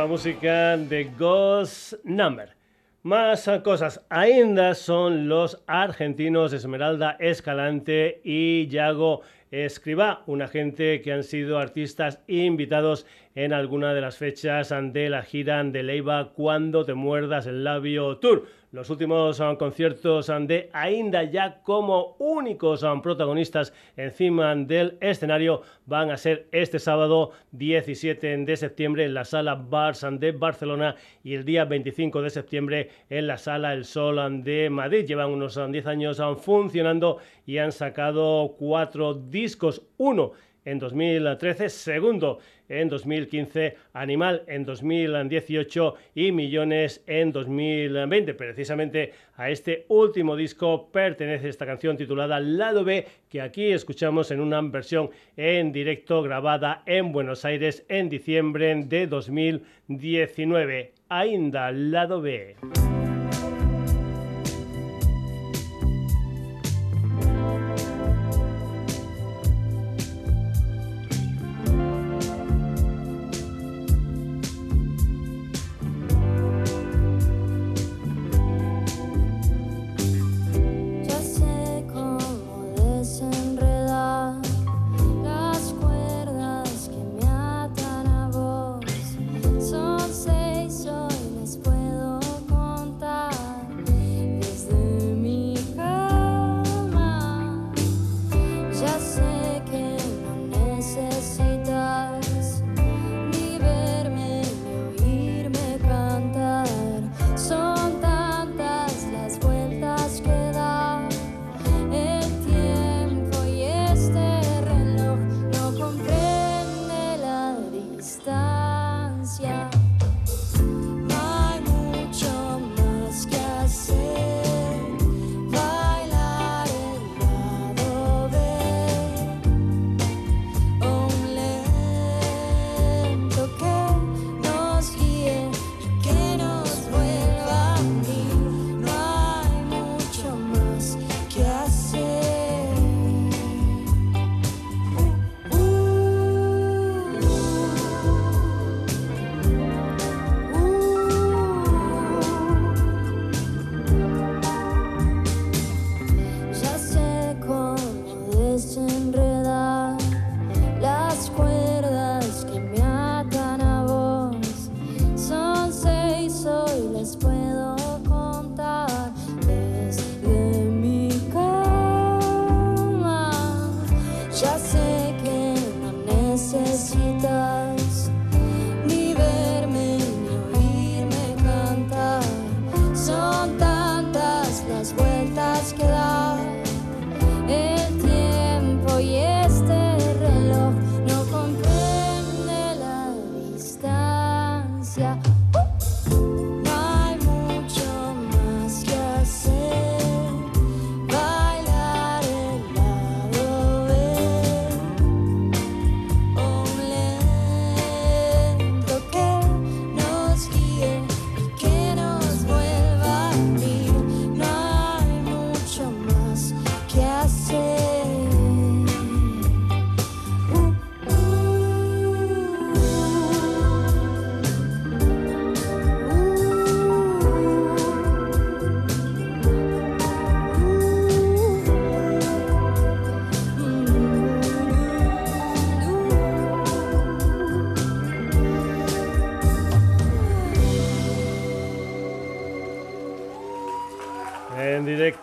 Música 0.09 0.79
de 0.79 1.11
Ghost 1.19 1.93
Number. 2.03 2.55
Más 3.03 3.47
cosas. 3.63 4.01
Ainda 4.09 4.75
son 4.75 5.29
los 5.29 5.63
argentinos 5.67 6.55
Esmeralda 6.55 7.19
Escalante 7.21 8.23
y 8.25 8.69
Yago 8.69 9.21
Escriba, 9.51 10.23
una 10.25 10.49
gente 10.49 11.03
que 11.03 11.13
han 11.13 11.25
sido 11.25 11.59
artistas 11.59 12.21
invitados 12.27 13.05
en 13.35 13.53
alguna 13.53 13.93
de 13.93 14.01
las 14.01 14.17
fechas 14.17 14.73
de 14.95 15.11
la 15.11 15.23
gira 15.23 15.63
de 15.63 15.83
Leiva 15.83 16.33
Cuando 16.33 16.87
te 16.87 16.95
muerdas 16.95 17.47
el 17.47 17.63
labio 17.63 18.17
tour. 18.17 18.47
Los 18.71 18.91
últimos 18.91 19.41
um, 19.41 19.57
conciertos 19.57 20.29
um, 20.29 20.47
de 20.47 20.69
Ainda 20.75 21.23
ya 21.23 21.63
como 21.63 22.17
únicos 22.19 22.83
um, 22.83 23.01
protagonistas 23.01 23.73
encima 23.97 24.55
del 24.55 24.99
escenario 25.01 25.63
van 25.87 26.11
a 26.11 26.19
ser 26.19 26.49
este 26.53 26.79
sábado 26.79 27.31
17 27.53 28.37
de 28.45 28.57
septiembre 28.59 29.07
en 29.07 29.15
la 29.15 29.25
sala 29.25 29.55
Barsan 29.55 30.19
de 30.19 30.33
Barcelona 30.33 30.97
y 31.25 31.33
el 31.33 31.47
día 31.47 31.65
25 31.65 32.21
de 32.21 32.29
septiembre 32.29 32.91
en 33.09 33.27
la 33.27 33.39
sala 33.39 33.73
El 33.73 33.87
Sol 33.87 34.45
de 34.45 34.69
Madrid. 34.69 35.07
Llevan 35.07 35.31
unos 35.31 35.59
10 35.59 35.87
años 35.87 36.21
funcionando 36.43 37.21
y 37.47 37.57
han 37.57 37.73
sacado 37.73 38.55
cuatro 38.59 39.15
discos. 39.15 39.81
Uno 39.97 40.33
en 40.65 40.79
2013, 40.79 41.69
segundo 41.69 42.39
en 42.69 42.89
2015, 42.89 43.77
Animal 43.93 44.43
en 44.47 44.65
2018 44.65 45.95
y 46.15 46.33
Millones 46.33 47.03
en 47.07 47.33
2020. 47.33 48.35
Precisamente 48.35 49.13
a 49.37 49.51
este 49.51 49.87
último 49.89 50.37
disco 50.37 50.91
pertenece 50.91 51.49
esta 51.49 51.67
canción 51.67 51.97
titulada 51.97 52.41
Lado 52.41 52.85
B, 52.85 53.07
que 53.29 53.41
aquí 53.41 53.73
escuchamos 53.73 54.31
en 54.31 54.41
una 54.41 54.61
versión 54.61 55.11
en 55.37 55.73
directo 55.73 56.23
grabada 56.23 56.83
en 56.87 57.13
Buenos 57.13 57.45
Aires 57.45 57.85
en 57.89 58.09
diciembre 58.09 58.75
de 58.85 59.07
2019. 59.07 60.93
Ainda 61.09 61.73
Lado 61.73 62.21
B. 62.21 62.57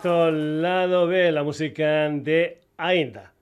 Lado 0.06 1.06
B, 1.08 1.32
la 1.32 1.42
música 1.42 2.08
de 2.08 2.60
Ainda. 2.76 3.32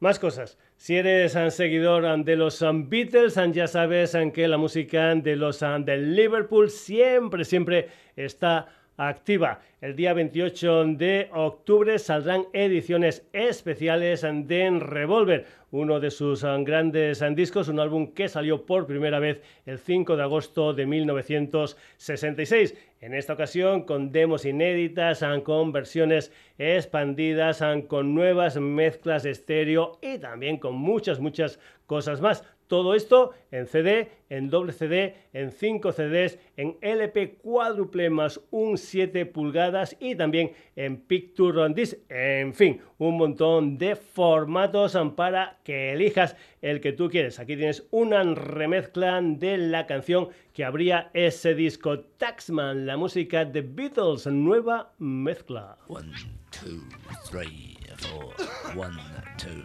Más 0.00 0.18
cosas. 0.18 0.58
Si 0.76 0.96
eres 0.96 1.34
un 1.34 1.50
seguidor 1.50 2.24
de 2.24 2.36
los 2.36 2.62
Beatles, 2.88 3.38
ya 3.52 3.66
sabes 3.66 4.16
que 4.32 4.48
la 4.48 4.58
música 4.58 5.14
de 5.14 5.36
los 5.36 5.60
de 5.60 5.96
Liverpool 5.96 6.70
siempre, 6.70 7.44
siempre 7.44 7.88
está 8.16 8.68
activa. 9.08 9.60
El 9.80 9.96
día 9.96 10.12
28 10.12 10.84
de 10.96 11.30
octubre 11.32 11.98
saldrán 11.98 12.44
ediciones 12.52 13.26
especiales 13.32 14.20
de 14.20 14.78
Revolver, 14.78 15.46
uno 15.70 16.00
de 16.00 16.10
sus 16.10 16.44
grandes 16.44 17.24
discos, 17.34 17.68
un 17.68 17.80
álbum 17.80 18.12
que 18.12 18.28
salió 18.28 18.66
por 18.66 18.86
primera 18.86 19.18
vez 19.18 19.40
el 19.64 19.78
5 19.78 20.16
de 20.16 20.22
agosto 20.22 20.74
de 20.74 20.84
1966. 20.84 22.76
En 23.00 23.14
esta 23.14 23.32
ocasión 23.32 23.84
con 23.84 24.12
demos 24.12 24.44
inéditas, 24.44 25.24
con 25.44 25.72
versiones 25.72 26.30
expandidas, 26.58 27.64
con 27.88 28.14
nuevas 28.14 28.60
mezclas 28.60 29.22
de 29.22 29.30
estéreo 29.30 29.98
y 30.02 30.18
también 30.18 30.58
con 30.58 30.74
muchas, 30.74 31.20
muchas 31.20 31.58
cosas 31.86 32.20
más. 32.20 32.44
Todo 32.70 32.94
esto 32.94 33.32
en 33.50 33.66
CD, 33.66 34.12
en 34.28 34.48
doble 34.48 34.72
CD, 34.72 35.16
en 35.32 35.50
5 35.50 35.90
CDs, 35.90 36.38
en 36.56 36.76
LP 36.80 37.38
cuádruple 37.42 38.10
más 38.10 38.40
un 38.52 38.78
7 38.78 39.26
pulgadas 39.26 39.96
y 39.98 40.14
también 40.14 40.52
en 40.76 40.98
Picture 40.98 41.62
on 41.62 41.74
Disc. 41.74 41.98
En 42.08 42.54
fin, 42.54 42.80
un 42.98 43.16
montón 43.16 43.76
de 43.76 43.96
formatos 43.96 44.96
para 45.16 45.58
que 45.64 45.94
elijas 45.94 46.36
el 46.62 46.80
que 46.80 46.92
tú 46.92 47.10
quieres. 47.10 47.40
Aquí 47.40 47.56
tienes 47.56 47.88
una 47.90 48.22
remezcla 48.22 49.20
de 49.20 49.58
la 49.58 49.88
canción 49.88 50.28
que 50.52 50.64
abría 50.64 51.10
ese 51.12 51.56
disco 51.56 51.98
Taxman, 51.98 52.86
la 52.86 52.96
música 52.96 53.44
de 53.44 53.62
Beatles, 53.62 54.28
nueva 54.28 54.92
mezcla. 54.98 55.76
One, 55.88 56.12
two, 56.52 56.84
three, 57.28 57.76
four. 57.96 58.32
One, 58.76 58.96
two. 59.38 59.64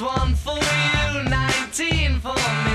One 0.00 0.34
for 0.34 0.54
you, 0.54 1.22
19 1.28 2.20
for 2.20 2.34
me. 2.34 2.67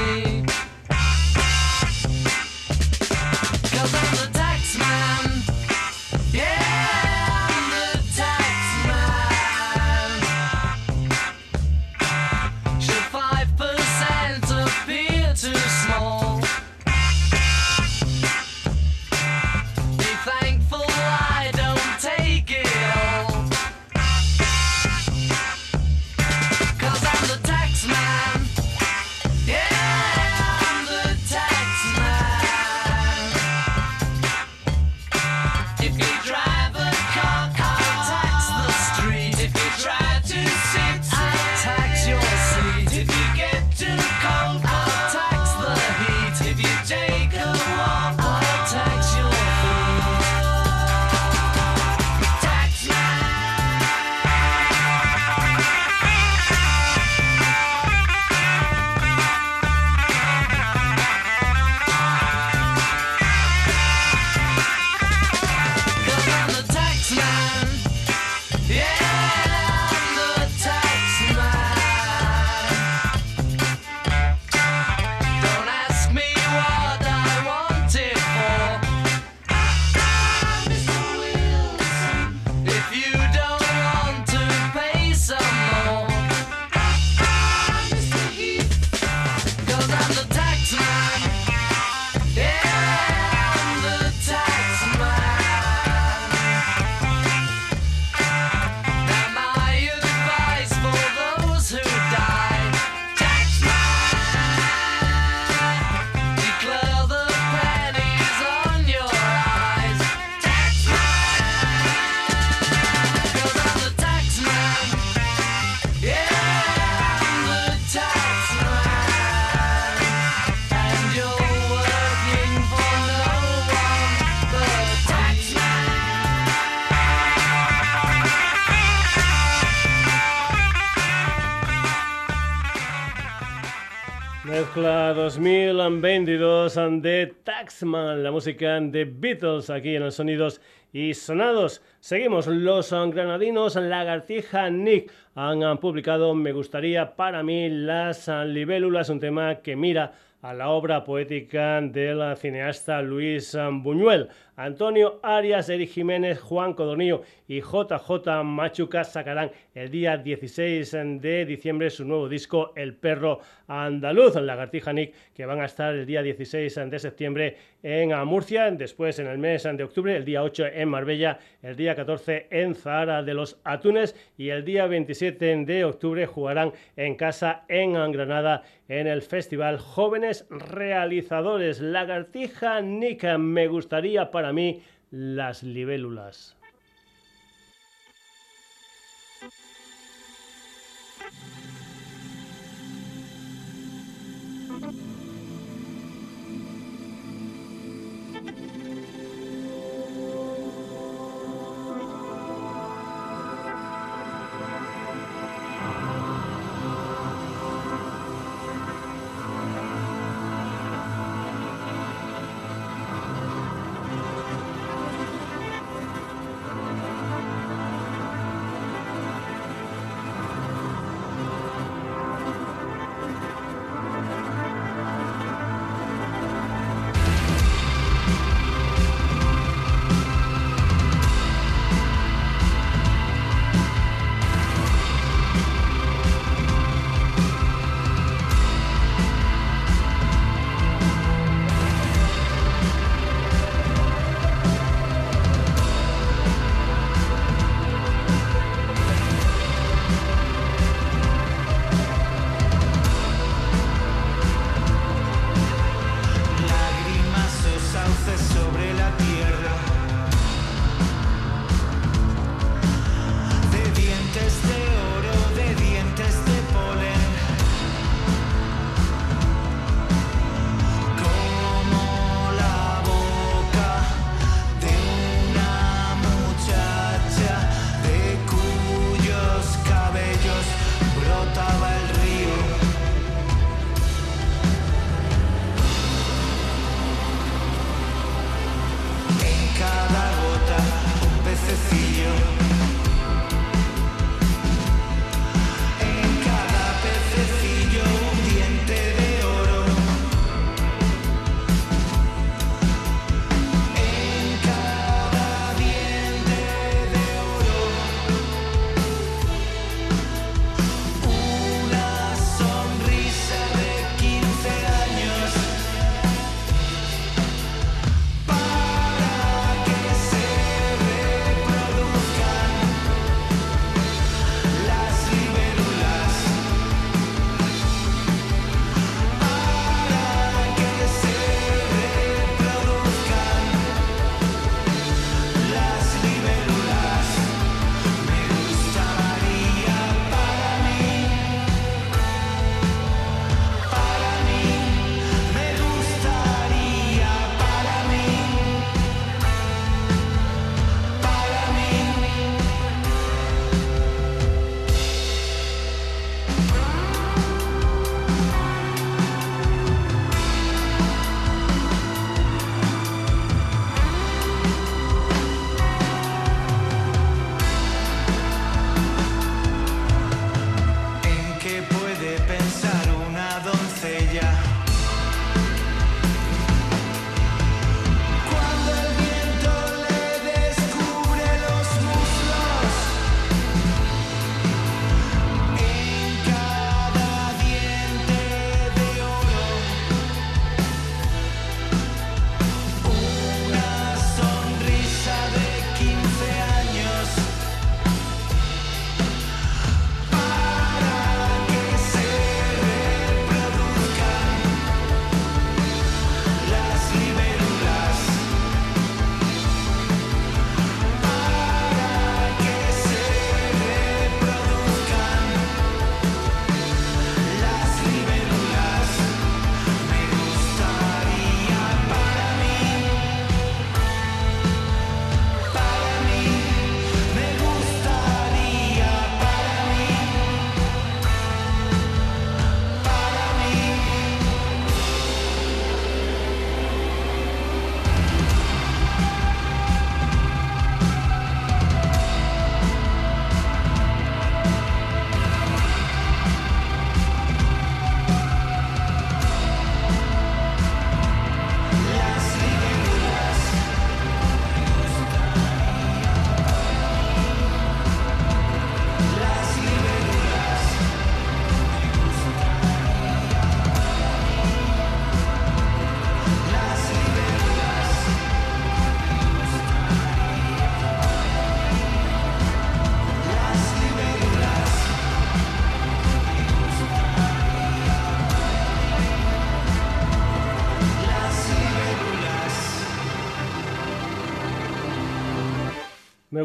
Taxman, 137.64 138.22
la 138.22 138.30
música 138.30 138.78
de 138.82 139.06
Beatles 139.06 139.70
aquí 139.70 139.96
en 139.96 140.04
los 140.04 140.16
sonidos 140.16 140.60
y 140.92 141.14
sonados. 141.14 141.82
Seguimos, 142.02 142.46
los 142.46 142.92
granadinos 142.92 143.78
Lagartija 143.78 144.70
Nick 144.70 145.10
han 145.36 145.78
publicado 145.78 146.36
Me 146.36 146.52
gustaría 146.52 147.16
para 147.16 147.42
mí 147.42 147.70
las 147.70 148.28
libélulas, 148.28 149.08
un 149.08 149.22
tema 149.22 149.62
que 149.62 149.78
mira 149.78 150.12
a 150.42 150.54
la 150.54 150.72
obra 150.72 151.06
poética 151.06 151.80
del 151.80 152.36
cineasta 152.36 153.02
Luis 153.02 153.58
Buñuel. 153.72 154.28
Antonio 154.56 155.20
Arias, 155.24 155.70
Eric 155.70 155.90
Jiménez, 155.90 156.40
Juan 156.40 156.74
Codornillo 156.74 157.24
y 157.48 157.62
JJ 157.62 158.44
Machuca 158.44 159.04
sacarán 159.04 159.52
el 159.74 159.90
día 159.90 160.18
16 160.18 160.92
de 161.20 161.46
diciembre 161.46 161.90
su 161.90 162.06
nuevo 162.06 162.30
disco 162.30 162.72
El 162.76 162.94
Perro 162.96 163.40
Andaluz, 163.68 164.36
Lagartija 164.36 164.94
Nick, 164.94 165.14
que 165.34 165.46
van 165.46 165.62
a 165.62 165.66
estar 165.66 165.96
el 165.96 166.06
día 166.06 166.22
16 166.22 166.80
de 166.90 167.00
septiembre 167.00 167.58
en 167.82 168.16
Murcia, 168.26 168.70
después 168.72 169.20
en 169.20 169.28
el 169.28 169.38
mes 169.38 169.64
de 169.64 169.84
octubre, 169.84 170.16
el 170.16 170.24
día 170.24 170.44
8 170.44 170.68
en 170.68 170.90
Marbella, 170.90 171.40
el 171.62 171.76
día 171.76 171.96
14 171.96 172.48
en 172.52 172.76
Zahara 172.76 173.24
de 173.24 173.34
los 173.34 173.60
Atunes 173.64 174.16
y 174.38 174.50
el 174.50 174.64
día 174.64 174.86
27 174.86 175.66
de 175.66 175.84
octubre 175.84 176.26
jugarán 176.26 176.74
en 176.96 177.16
casa 177.16 177.64
en 177.68 177.94
Granada 178.12 178.64
en 178.88 179.08
el 179.08 179.22
Festival 179.22 179.80
Jóvenes 179.80 180.46
Realizadores. 180.50 181.82
Lagartija 181.82 182.82
Nick, 182.82 183.24
me 183.38 183.68
gustaría 183.68 184.30
para 184.30 184.43
mí 184.52 184.84
las 185.12 185.64
libélulas. 185.64 186.58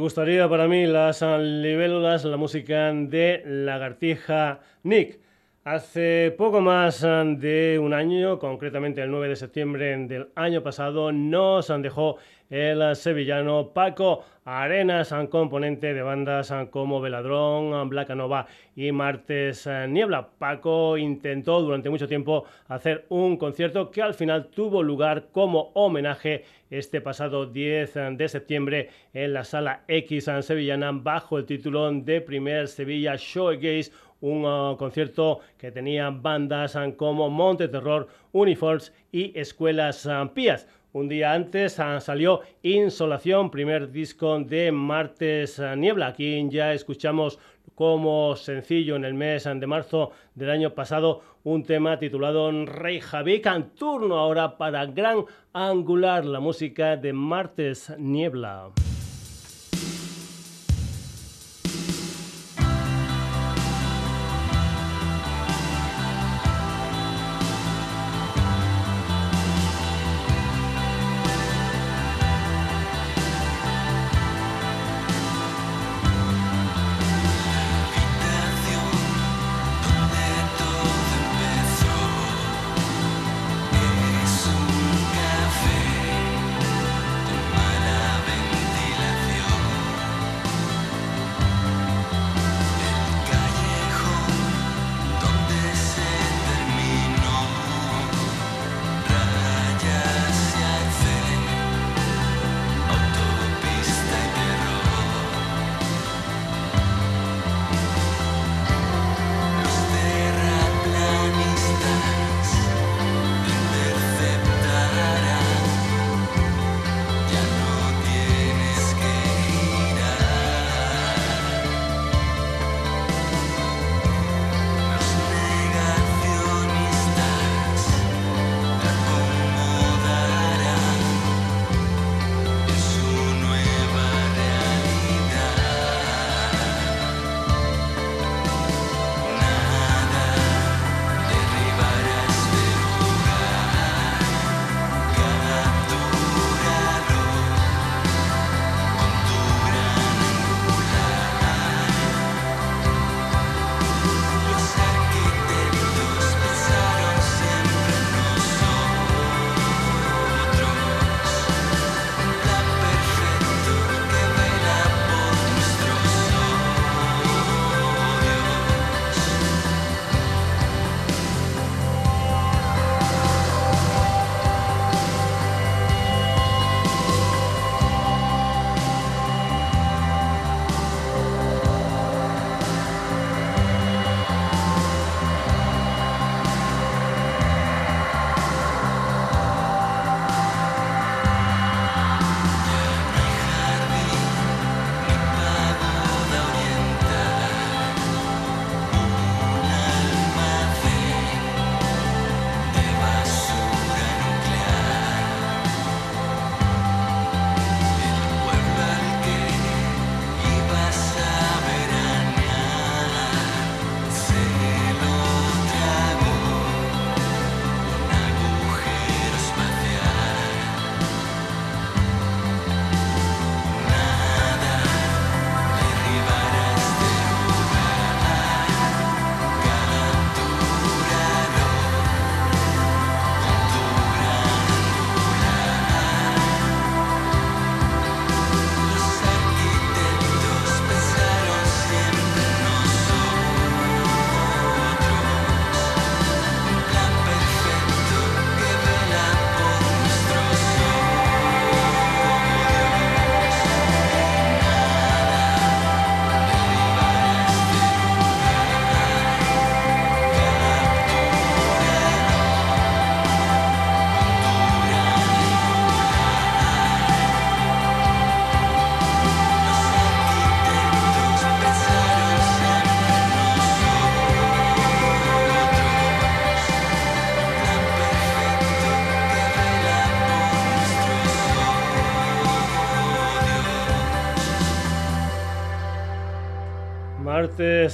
Gustaría 0.09 0.49
para 0.49 0.67
mí 0.67 0.87
las 0.87 1.21
libélulas, 1.21 2.25
la 2.25 2.39
música 2.39 2.91
de 2.95 3.43
Lagartija 3.45 4.61
Nick. 4.83 5.21
Hace 5.65 6.35
poco 6.39 6.63
más 6.63 7.03
de 7.03 7.79
un 7.79 7.93
año, 7.93 8.39
concretamente 8.39 9.03
el 9.03 9.11
9 9.11 9.29
de 9.29 9.37
septiembre 9.37 9.99
del 10.07 10.31
año 10.35 10.63
pasado, 10.63 11.13
nos 11.13 11.71
dejó 11.83 12.17
el 12.51 12.97
sevillano 12.97 13.71
Paco 13.75 14.25
Arenas, 14.45 15.15
componente 15.31 15.93
de 15.93 16.03
bandas 16.03 16.53
como 16.71 17.01
Veladrón, 17.01 17.91
Nova 18.17 18.47
y 18.75 18.91
Martes 18.93 19.69
Niebla. 19.89 20.31
Paco 20.39 20.97
intentó 20.97 21.61
durante 21.61 21.91
mucho 21.91 22.09
tiempo 22.09 22.45
hacer 22.69 23.05
un 23.11 23.37
concierto 23.37 23.91
que 23.91 24.01
al 24.01 24.15
final 24.15 24.47
tuvo 24.47 24.83
lugar 24.83 25.27
como 25.33 25.71
homenaje 25.75 26.45
este 26.71 27.01
pasado 27.01 27.47
10 27.47 27.95
de 28.17 28.29
septiembre 28.29 28.89
en 29.13 29.35
la 29.35 29.45
Sala 29.45 29.83
X 29.87 30.31
sevillana 30.41 30.93
bajo 30.93 31.37
el 31.37 31.45
título 31.45 31.91
de 31.93 32.21
Primer 32.23 32.69
Sevilla 32.69 33.17
Showcase 33.17 33.93
un 34.21 34.45
uh, 34.45 34.77
concierto 34.77 35.41
que 35.57 35.71
tenía 35.71 36.11
bandas 36.11 36.77
como 36.97 37.31
Monte 37.31 37.69
Terror, 37.69 38.09
Uniforms 38.33 38.93
y 39.13 39.39
Escuelas 39.39 40.09
Pías. 40.35 40.67
Un 40.99 41.09
día 41.09 41.33
antes 41.33 41.79
ah, 41.79 42.01
salió 42.01 42.41
Insolación, 42.61 43.53
primer 43.53 43.93
disco 43.93 44.37
de 44.41 44.73
Martes 44.73 45.61
ah, 45.61 45.77
Niebla. 45.77 46.09
Aquí 46.09 46.49
ya 46.51 46.75
escuchamos 46.75 47.39
como 47.77 48.35
sencillo 48.35 48.97
en 48.97 49.05
el 49.05 49.15
mes 49.15 49.45
de 49.45 49.67
marzo 49.69 50.11
del 50.35 50.51
año 50.51 50.75
pasado 50.75 51.23
un 51.45 51.63
tema 51.63 52.01
titulado 52.01 52.51
Rey 52.67 52.99
Javi. 52.99 53.41
Turno 53.79 54.19
ahora 54.19 54.59
para 54.59 54.87
Gran 54.87 55.25
Angular, 55.53 56.25
la 56.25 56.41
música 56.41 56.97
de 56.97 57.13
Martes 57.13 57.95
Niebla. 57.97 58.73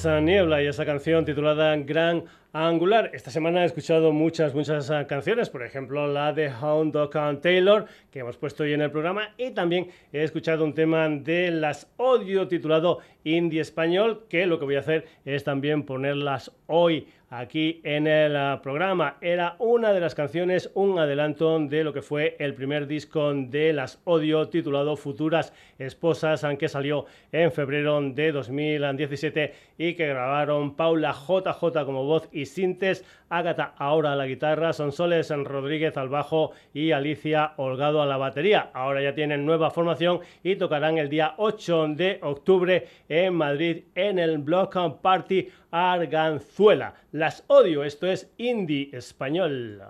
Tristes 0.05 0.22
Niebla 0.22 0.62
y 0.62 0.66
esa 0.66 0.85
canción 0.85 1.24
titulada 1.24 1.74
Gran 1.76 2.24
Angular. 2.52 3.10
Esta 3.14 3.31
semana 3.31 3.62
he 3.62 3.64
escuchado 3.64 4.12
muchas, 4.12 4.55
muchas 4.55 4.93
canciones, 5.09 5.48
por 5.48 5.64
ejemplo 5.64 6.06
la 6.06 6.35
de 6.35 6.51
Hound 6.51 6.93
Dog 6.93 7.40
Taylor, 7.40 7.86
que 8.10 8.18
hemos 8.18 8.36
puesto 8.36 8.64
hoy 8.64 8.74
en 8.74 8.82
el 8.82 8.90
programa, 8.90 9.31
y 9.39 9.52
también 9.52 9.89
he 10.12 10.22
escuchado 10.22 10.62
un 10.62 10.74
tema 10.74 11.09
de 11.09 11.51
las 11.51 11.90
Audio 11.97 12.47
titulado 12.48 12.98
Indie 13.24 13.62
Español, 13.62 14.26
que 14.28 14.44
lo 14.44 14.59
que 14.59 14.66
voy 14.66 14.76
a 14.76 14.81
hacer 14.81 15.06
es 15.24 15.43
también 15.43 15.85
ponerlas 15.85 16.52
hoy 16.66 17.09
aquí 17.39 17.81
en 17.85 18.06
el 18.06 18.36
ah, 18.36 18.61
programa. 18.62 19.16
Era 19.20 19.56
una 19.59 19.93
de 19.93 20.01
las 20.01 20.15
canciones, 20.15 20.70
un 20.74 20.98
adelanto 20.98 21.59
de 21.59 21.85
lo 21.85 21.93
que 21.93 22.02
fue 22.02 22.36
el 22.39 22.55
primer 22.55 22.86
disco 22.86 23.32
de 23.35 23.73
las 23.73 24.01
Odio 24.05 24.48
titulado 24.48 24.97
Futuras 24.97 25.52
Esposas, 25.78 26.44
aunque 26.44 26.69
salió 26.69 27.06
en 27.32 27.51
febrero 27.51 28.01
de 28.01 28.32
2017 28.32 29.55
y 29.78 29.94
que 29.94 30.06
grabaron 30.06 30.77
Paula 30.77 31.12
JJ 31.12 31.85
como 31.85 32.05
voz 32.05 32.28
y 32.32 32.47
sintes, 32.47 33.05
Ágata 33.36 33.74
ahora 33.78 34.12
a 34.12 34.16
la 34.16 34.27
guitarra, 34.27 34.73
Sonsoles 34.73 35.31
Rodríguez 35.31 35.97
al 35.97 36.09
bajo 36.09 36.52
y 36.73 36.93
Alicia 36.93 37.55
Holgado 37.56 38.01
a 38.01 38.06
la 38.06 38.16
batería. 38.16 38.70
Ahora 38.74 39.02
ya 39.02 39.15
tienen 39.15 39.44
nueva 39.44 39.70
formación 39.70 40.20
y 40.43 40.56
tocarán 40.56 40.98
el 40.98 41.09
día 41.09 41.35
8 41.39 41.89
de 41.97 42.20
octubre 42.23 42.86
en 43.09 43.35
Madrid 43.35 43.85
en 43.94 44.19
el 44.19 44.39
Block 44.39 44.77
Party 45.01 45.48
Arganzuela. 45.70 46.94
Las 47.11 47.44
odio, 47.48 47.82
esto 47.82 48.06
es 48.06 48.32
indie 48.39 48.90
español. 48.93 49.82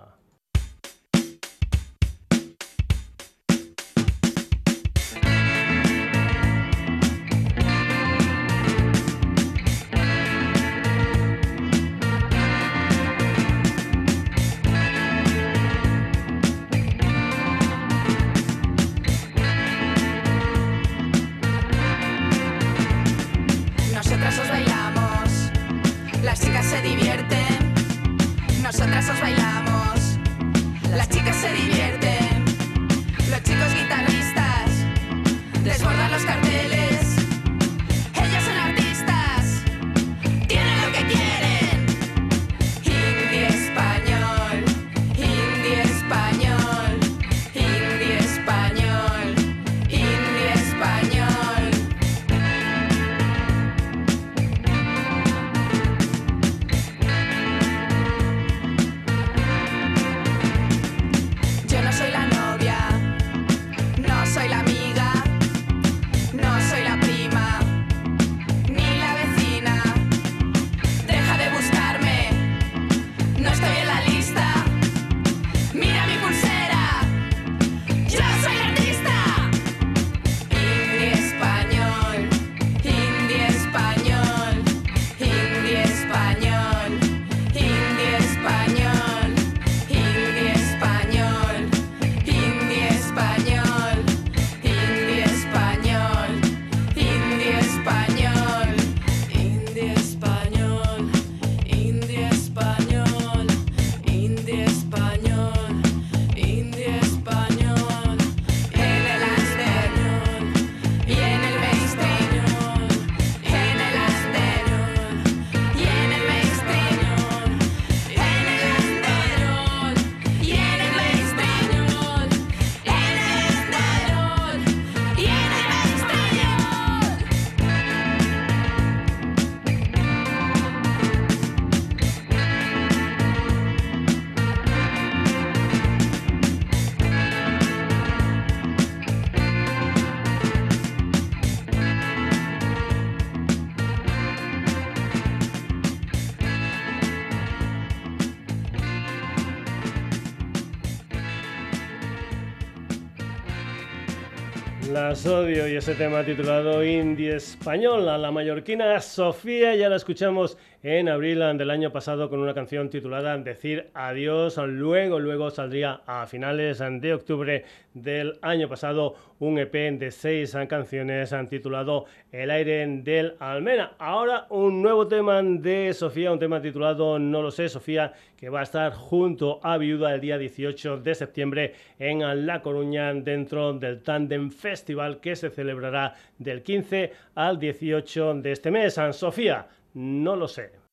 Sodio 155.15 155.67
y 155.67 155.77
ese 155.77 155.95
tema 155.95 156.25
titulado 156.25 156.83
Indie 156.83 157.37
Española. 157.37 158.17
La 158.17 158.31
mallorquina 158.31 158.99
Sofía 158.99 159.73
ya 159.75 159.87
la 159.87 159.95
escuchamos 159.95 160.57
en 160.87 161.09
abril 161.09 161.39
del 161.57 161.71
año 161.71 161.91
pasado 161.91 162.29
con 162.29 162.41
una 162.41 162.53
canción 162.53 162.91
titulada 162.91 163.35
Decir 163.39 163.89
Adiós. 163.95 164.57
Luego, 164.57 165.19
luego 165.19 165.49
saldría 165.49 166.01
a 166.05 166.27
finales 166.27 166.77
de 166.77 167.11
octubre 167.11 167.65
del 167.95 168.37
año 168.43 168.69
pasado 168.69 169.15
un 169.39 169.57
EP 169.57 169.73
de 169.97 170.11
seis 170.11 170.55
canciones 170.69 171.33
titulado 171.49 172.05
El 172.31 172.51
aire 172.51 172.85
del 173.01 173.33
Almena. 173.39 173.93
Ahora 173.97 174.45
un 174.51 174.83
nuevo 174.83 175.07
tema 175.07 175.41
de 175.41 175.91
Sofía, 175.91 176.31
un 176.31 176.37
tema 176.37 176.61
titulado 176.61 177.17
No 177.17 177.41
lo 177.41 177.49
sé, 177.49 177.67
Sofía, 177.67 178.13
que 178.37 178.49
va 178.49 178.59
a 178.59 178.63
estar 178.63 178.93
junto 178.93 179.59
a 179.63 179.79
Viuda 179.79 180.13
el 180.13 180.21
día 180.21 180.37
18 180.37 180.97
de 180.97 181.15
septiembre 181.15 181.73
en 181.97 182.45
La 182.45 182.61
Coruña 182.61 183.11
dentro 183.11 183.73
del 183.73 184.03
Tandem 184.03 184.51
Festival 184.51 185.19
que 185.19 185.35
se 185.35 185.49
celebrará 185.49 186.13
del 186.37 186.61
15 186.61 187.11
al 187.33 187.57
18 187.57 188.35
de 188.35 188.51
este 188.51 188.69
mes. 188.69 188.99
Sofía, 189.13 189.65
no 189.95 190.35
lo 190.35 190.47
sé. 190.47 190.84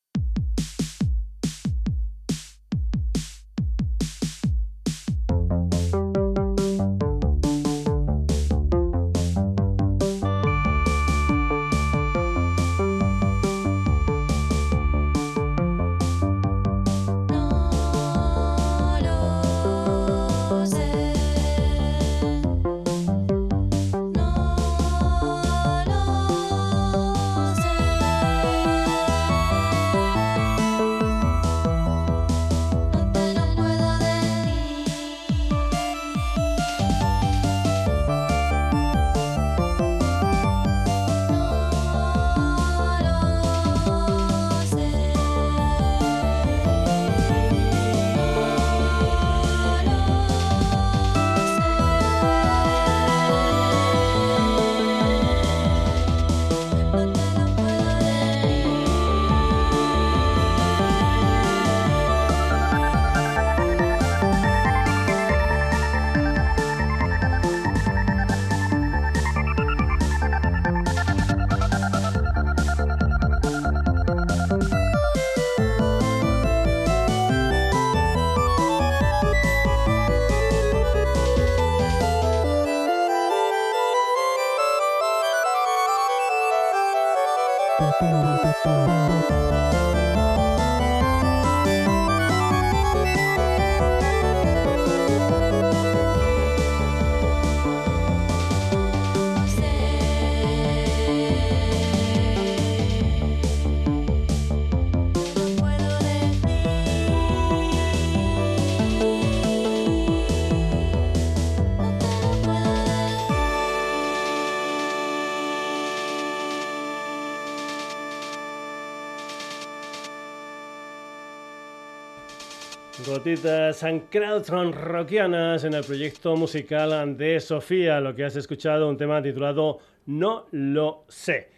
Gotitas 123.23 123.85
crowdfund 124.11 124.75
rockianas 124.75 125.63
en 125.63 125.75
el 125.75 125.85
proyecto 125.85 126.35
musical 126.35 127.17
de 127.17 127.39
Sofía, 127.39 128.01
lo 128.01 128.17
que 128.17 128.25
has 128.25 128.35
escuchado, 128.35 128.89
un 128.89 128.97
tema 128.97 129.23
titulado 129.23 129.79
No 130.07 130.47
lo 130.51 131.05
sé. 131.07 131.49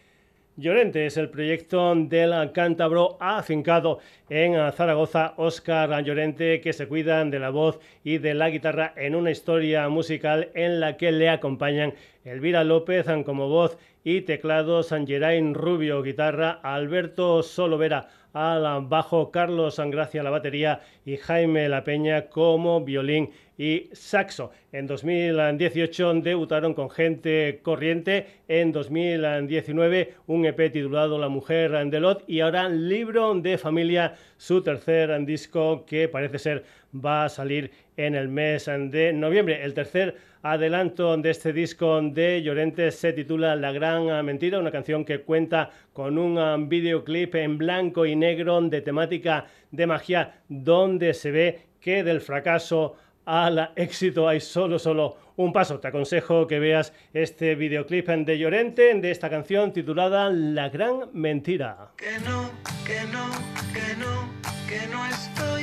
Llorente 0.58 1.06
es 1.06 1.16
el 1.16 1.30
proyecto 1.30 1.94
del 1.94 2.52
cántabro 2.52 3.16
afincado 3.18 4.00
en 4.28 4.52
Zaragoza, 4.72 5.32
Oscar 5.38 6.04
Llorente, 6.04 6.60
que 6.60 6.74
se 6.74 6.86
cuidan 6.86 7.30
de 7.30 7.38
la 7.38 7.48
voz 7.48 7.80
y 8.04 8.18
de 8.18 8.34
la 8.34 8.50
guitarra 8.50 8.92
en 8.94 9.14
una 9.14 9.30
historia 9.30 9.88
musical 9.88 10.50
en 10.52 10.80
la 10.80 10.98
que 10.98 11.12
le 11.12 11.30
acompañan 11.30 11.94
Elvira 12.26 12.62
López 12.62 13.06
como 13.24 13.48
voz 13.48 13.78
y 14.04 14.20
teclado, 14.20 14.82
San 14.82 15.06
Gerain 15.06 15.54
Rubio 15.54 16.02
guitarra, 16.02 16.60
Alberto 16.62 17.42
Solovera 17.42 18.08
al 18.34 18.86
bajo, 18.86 19.30
Carlos 19.30 19.78
Angracia 19.78 20.22
la 20.22 20.30
batería 20.30 20.80
y 21.06 21.16
Jaime 21.16 21.68
La 21.68 21.84
Peña 21.84 22.26
como 22.26 22.84
violín 22.84 23.30
y 23.56 23.88
saxo. 23.92 24.50
En 24.72 24.88
2018 24.88 26.14
debutaron 26.14 26.74
con 26.74 26.90
Gente 26.90 27.60
Corriente, 27.62 28.26
en 28.48 28.72
2019 28.72 30.14
un 30.26 30.46
EP 30.46 30.72
titulado 30.72 31.16
La 31.18 31.28
Mujer 31.28 31.88
de 31.88 32.00
Lot 32.00 32.24
y 32.26 32.40
ahora 32.40 32.68
Libro 32.68 33.32
de 33.34 33.56
Familia, 33.56 34.16
su 34.36 34.62
tercer 34.62 35.24
disco 35.24 35.86
que 35.86 36.08
parece 36.08 36.40
ser 36.40 36.64
va 36.94 37.24
a 37.24 37.28
salir 37.28 37.70
en 37.96 38.14
el 38.14 38.28
mes 38.28 38.66
de 38.66 39.12
noviembre. 39.12 39.62
El 39.64 39.74
tercer 39.74 40.16
adelanto 40.42 41.16
de 41.16 41.30
este 41.30 41.52
disco 41.52 42.00
de 42.02 42.42
Llorente 42.42 42.90
se 42.90 43.12
titula 43.12 43.56
La 43.56 43.72
Gran 43.72 44.24
Mentira, 44.24 44.58
una 44.58 44.70
canción 44.70 45.04
que 45.04 45.20
cuenta 45.20 45.70
con 45.92 46.18
un 46.18 46.68
videoclip 46.68 47.34
en 47.36 47.58
blanco 47.58 48.04
y 48.06 48.14
negro 48.14 48.60
de 48.60 48.80
temática 48.80 49.46
de 49.70 49.86
magia 49.86 50.34
donde 50.48 51.14
se 51.14 51.30
ve 51.30 51.60
que 51.80 52.04
del 52.04 52.20
fracaso 52.20 52.96
al 53.24 53.70
éxito 53.76 54.28
hay 54.28 54.40
solo, 54.40 54.78
solo 54.78 55.16
un 55.36 55.52
paso. 55.52 55.80
Te 55.80 55.88
aconsejo 55.88 56.46
que 56.46 56.58
veas 56.58 56.92
este 57.12 57.54
videoclip 57.54 58.08
de 58.08 58.38
Llorente 58.38 58.94
de 58.94 59.10
esta 59.10 59.30
canción 59.30 59.72
titulada 59.72 60.30
La 60.30 60.68
Gran 60.68 61.10
Mentira. 61.12 61.92
Que 61.96 62.18
no, 62.20 62.50
que 62.86 63.00
no, 63.12 63.30
que 63.72 63.96
no, 63.96 64.30
que 64.68 64.86
no 64.88 65.06
estoy 65.06 65.53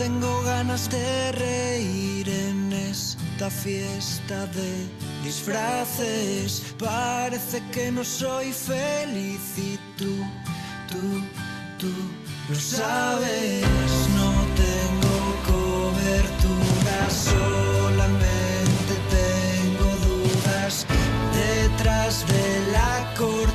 tengo 0.00 0.42
ganas 0.44 0.88
de 0.88 1.32
reír 1.32 2.26
en 2.26 2.72
esta 2.72 3.50
fiesta 3.50 4.46
de 4.46 4.88
disfraces. 5.22 6.74
Parece 6.78 7.62
que 7.70 7.92
no 7.92 8.02
soy 8.02 8.50
feliz 8.50 9.42
y 9.58 9.78
tú, 9.98 10.12
tú, 10.88 11.02
tú 11.78 11.92
lo 12.48 12.54
sabes. 12.54 13.66
No 14.16 14.30
tengo 14.64 15.16
cobertura, 15.52 16.98
solamente 17.10 18.92
tengo 19.18 19.88
dudas 20.08 20.86
detrás 21.34 22.26
de 22.26 22.72
la 22.72 23.14
cortina. 23.18 23.49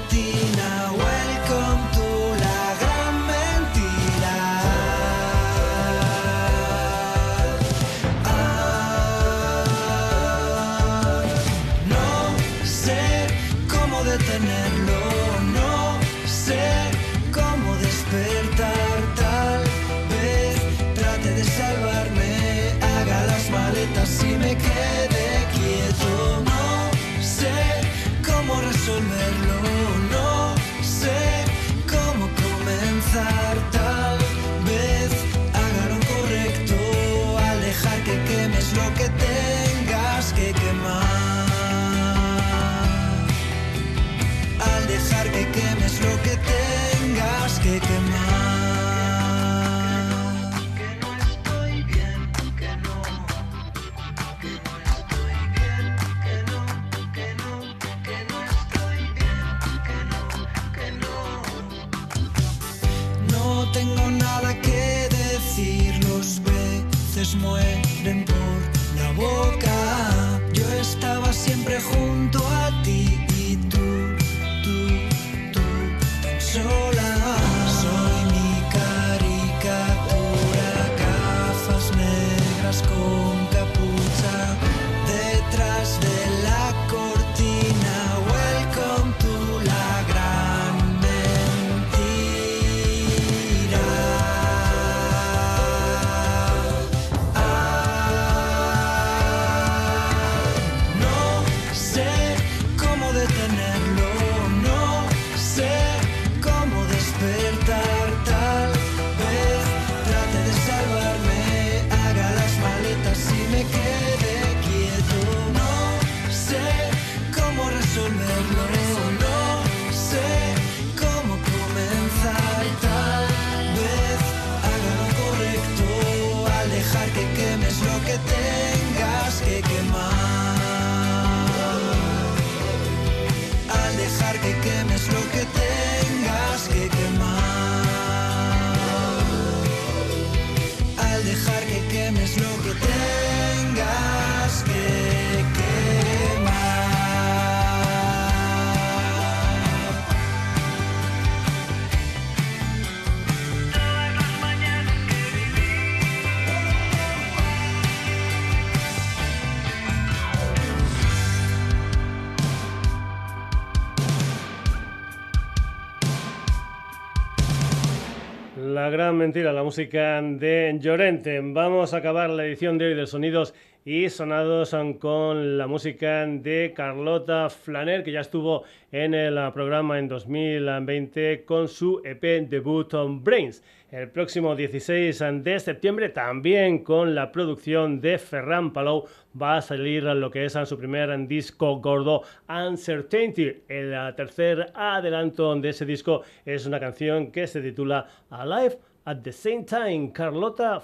Mentira, 169.26 169.52
la 169.52 169.64
música 169.64 170.22
de 170.22 170.78
Llorente. 170.80 171.42
Vamos 171.42 171.96
a 171.96 171.98
acabar 171.98 172.30
la 172.30 172.46
edición 172.46 172.78
de 172.78 172.86
hoy 172.86 172.94
de 172.94 173.08
Sonidos 173.08 173.56
y 173.84 174.08
sonados 174.10 174.76
con 175.00 175.58
la 175.58 175.66
música 175.66 176.28
de 176.28 176.74
Carlota 176.76 177.50
Flaner, 177.50 178.04
que 178.04 178.12
ya 178.12 178.20
estuvo 178.20 178.66
en 178.92 179.16
el 179.16 179.36
programa 179.52 179.98
en 179.98 180.08
2020 180.08 181.44
con 181.44 181.68
su 181.68 182.04
EP 182.06 182.48
debut 182.48 182.94
on 182.94 183.24
Brains. 183.24 183.64
El 183.90 184.12
próximo 184.12 184.56
16 184.56 185.24
de 185.42 185.60
septiembre, 185.60 186.10
también 186.10 186.84
con 186.84 187.16
la 187.16 187.32
producción 187.32 188.00
de 188.02 188.20
Ferran 188.20 188.74
Palou, 188.74 189.06
va 189.42 189.58
a 189.58 189.62
salir 189.64 190.04
lo 190.04 190.30
que 190.30 190.46
es 190.46 190.54
su 190.54 190.78
primer 190.78 191.28
disco 191.28 191.78
gordo, 191.78 192.22
Uncertainty. 192.48 193.64
El 193.68 194.14
tercer 194.16 194.72
adelanto 194.76 195.56
de 195.56 195.70
ese 195.70 195.84
disco 195.88 196.22
es 196.46 196.68
una 196.68 196.80
canción 196.80 197.32
que 197.32 197.48
se 197.48 197.62
titula 197.62 198.08
Alive 198.30 198.78
at 199.06 199.23
the 199.23 199.32
Same 199.32 199.64
Time, 199.65 200.11
Carlota 200.11 200.82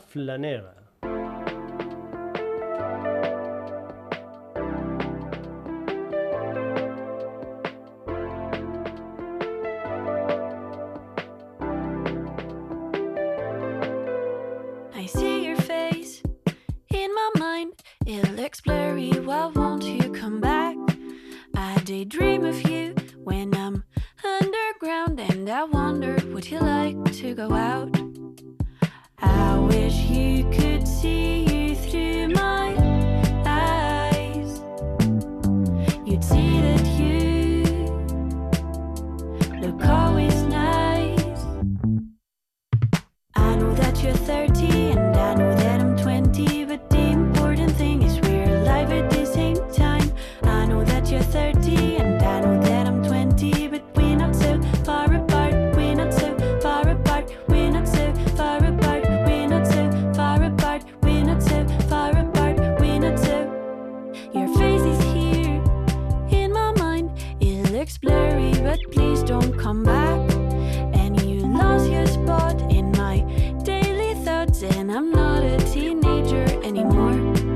a 75.52 75.58
teenager 75.66 76.46
anymore. 76.64 77.51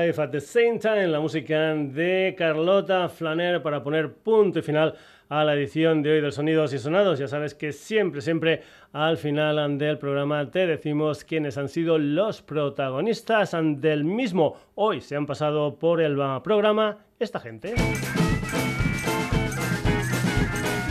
Flaner. 0.00 0.18
at 0.18 0.30
the 0.30 0.40
Same 0.40 0.78
Time, 0.78 1.08
la 1.08 1.20
música 1.20 1.74
de 1.74 2.34
Carlota 2.36 3.08
Flaner 3.08 3.62
para 3.62 3.82
poner 3.82 4.12
punto 4.12 4.58
y 4.58 4.62
final 4.62 4.94
a 5.28 5.44
la 5.44 5.54
edición 5.54 6.02
de 6.02 6.12
hoy 6.12 6.20
de 6.20 6.32
Sonidos 6.32 6.72
y 6.72 6.78
Sonados. 6.78 7.18
Ya 7.18 7.28
sabes 7.28 7.54
que 7.54 7.72
siempre, 7.72 8.20
siempre 8.20 8.62
al 8.92 9.16
final 9.16 9.78
del 9.78 9.98
programa 9.98 10.50
te 10.50 10.66
decimos 10.66 11.24
quiénes 11.24 11.58
han 11.58 11.68
sido 11.68 11.98
los 11.98 12.42
protagonistas 12.42 13.54
del 13.76 14.04
mismo. 14.04 14.56
Hoy 14.74 15.00
se 15.00 15.16
han 15.16 15.26
pasado 15.26 15.78
por 15.78 16.00
el 16.00 16.16
programa 16.42 16.98
esta 17.18 17.38
gente. 17.38 17.74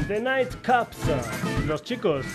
The 0.07 0.19
Night 0.19 0.55
Cups, 0.65 1.67
los 1.67 1.83
chicos 1.83 2.25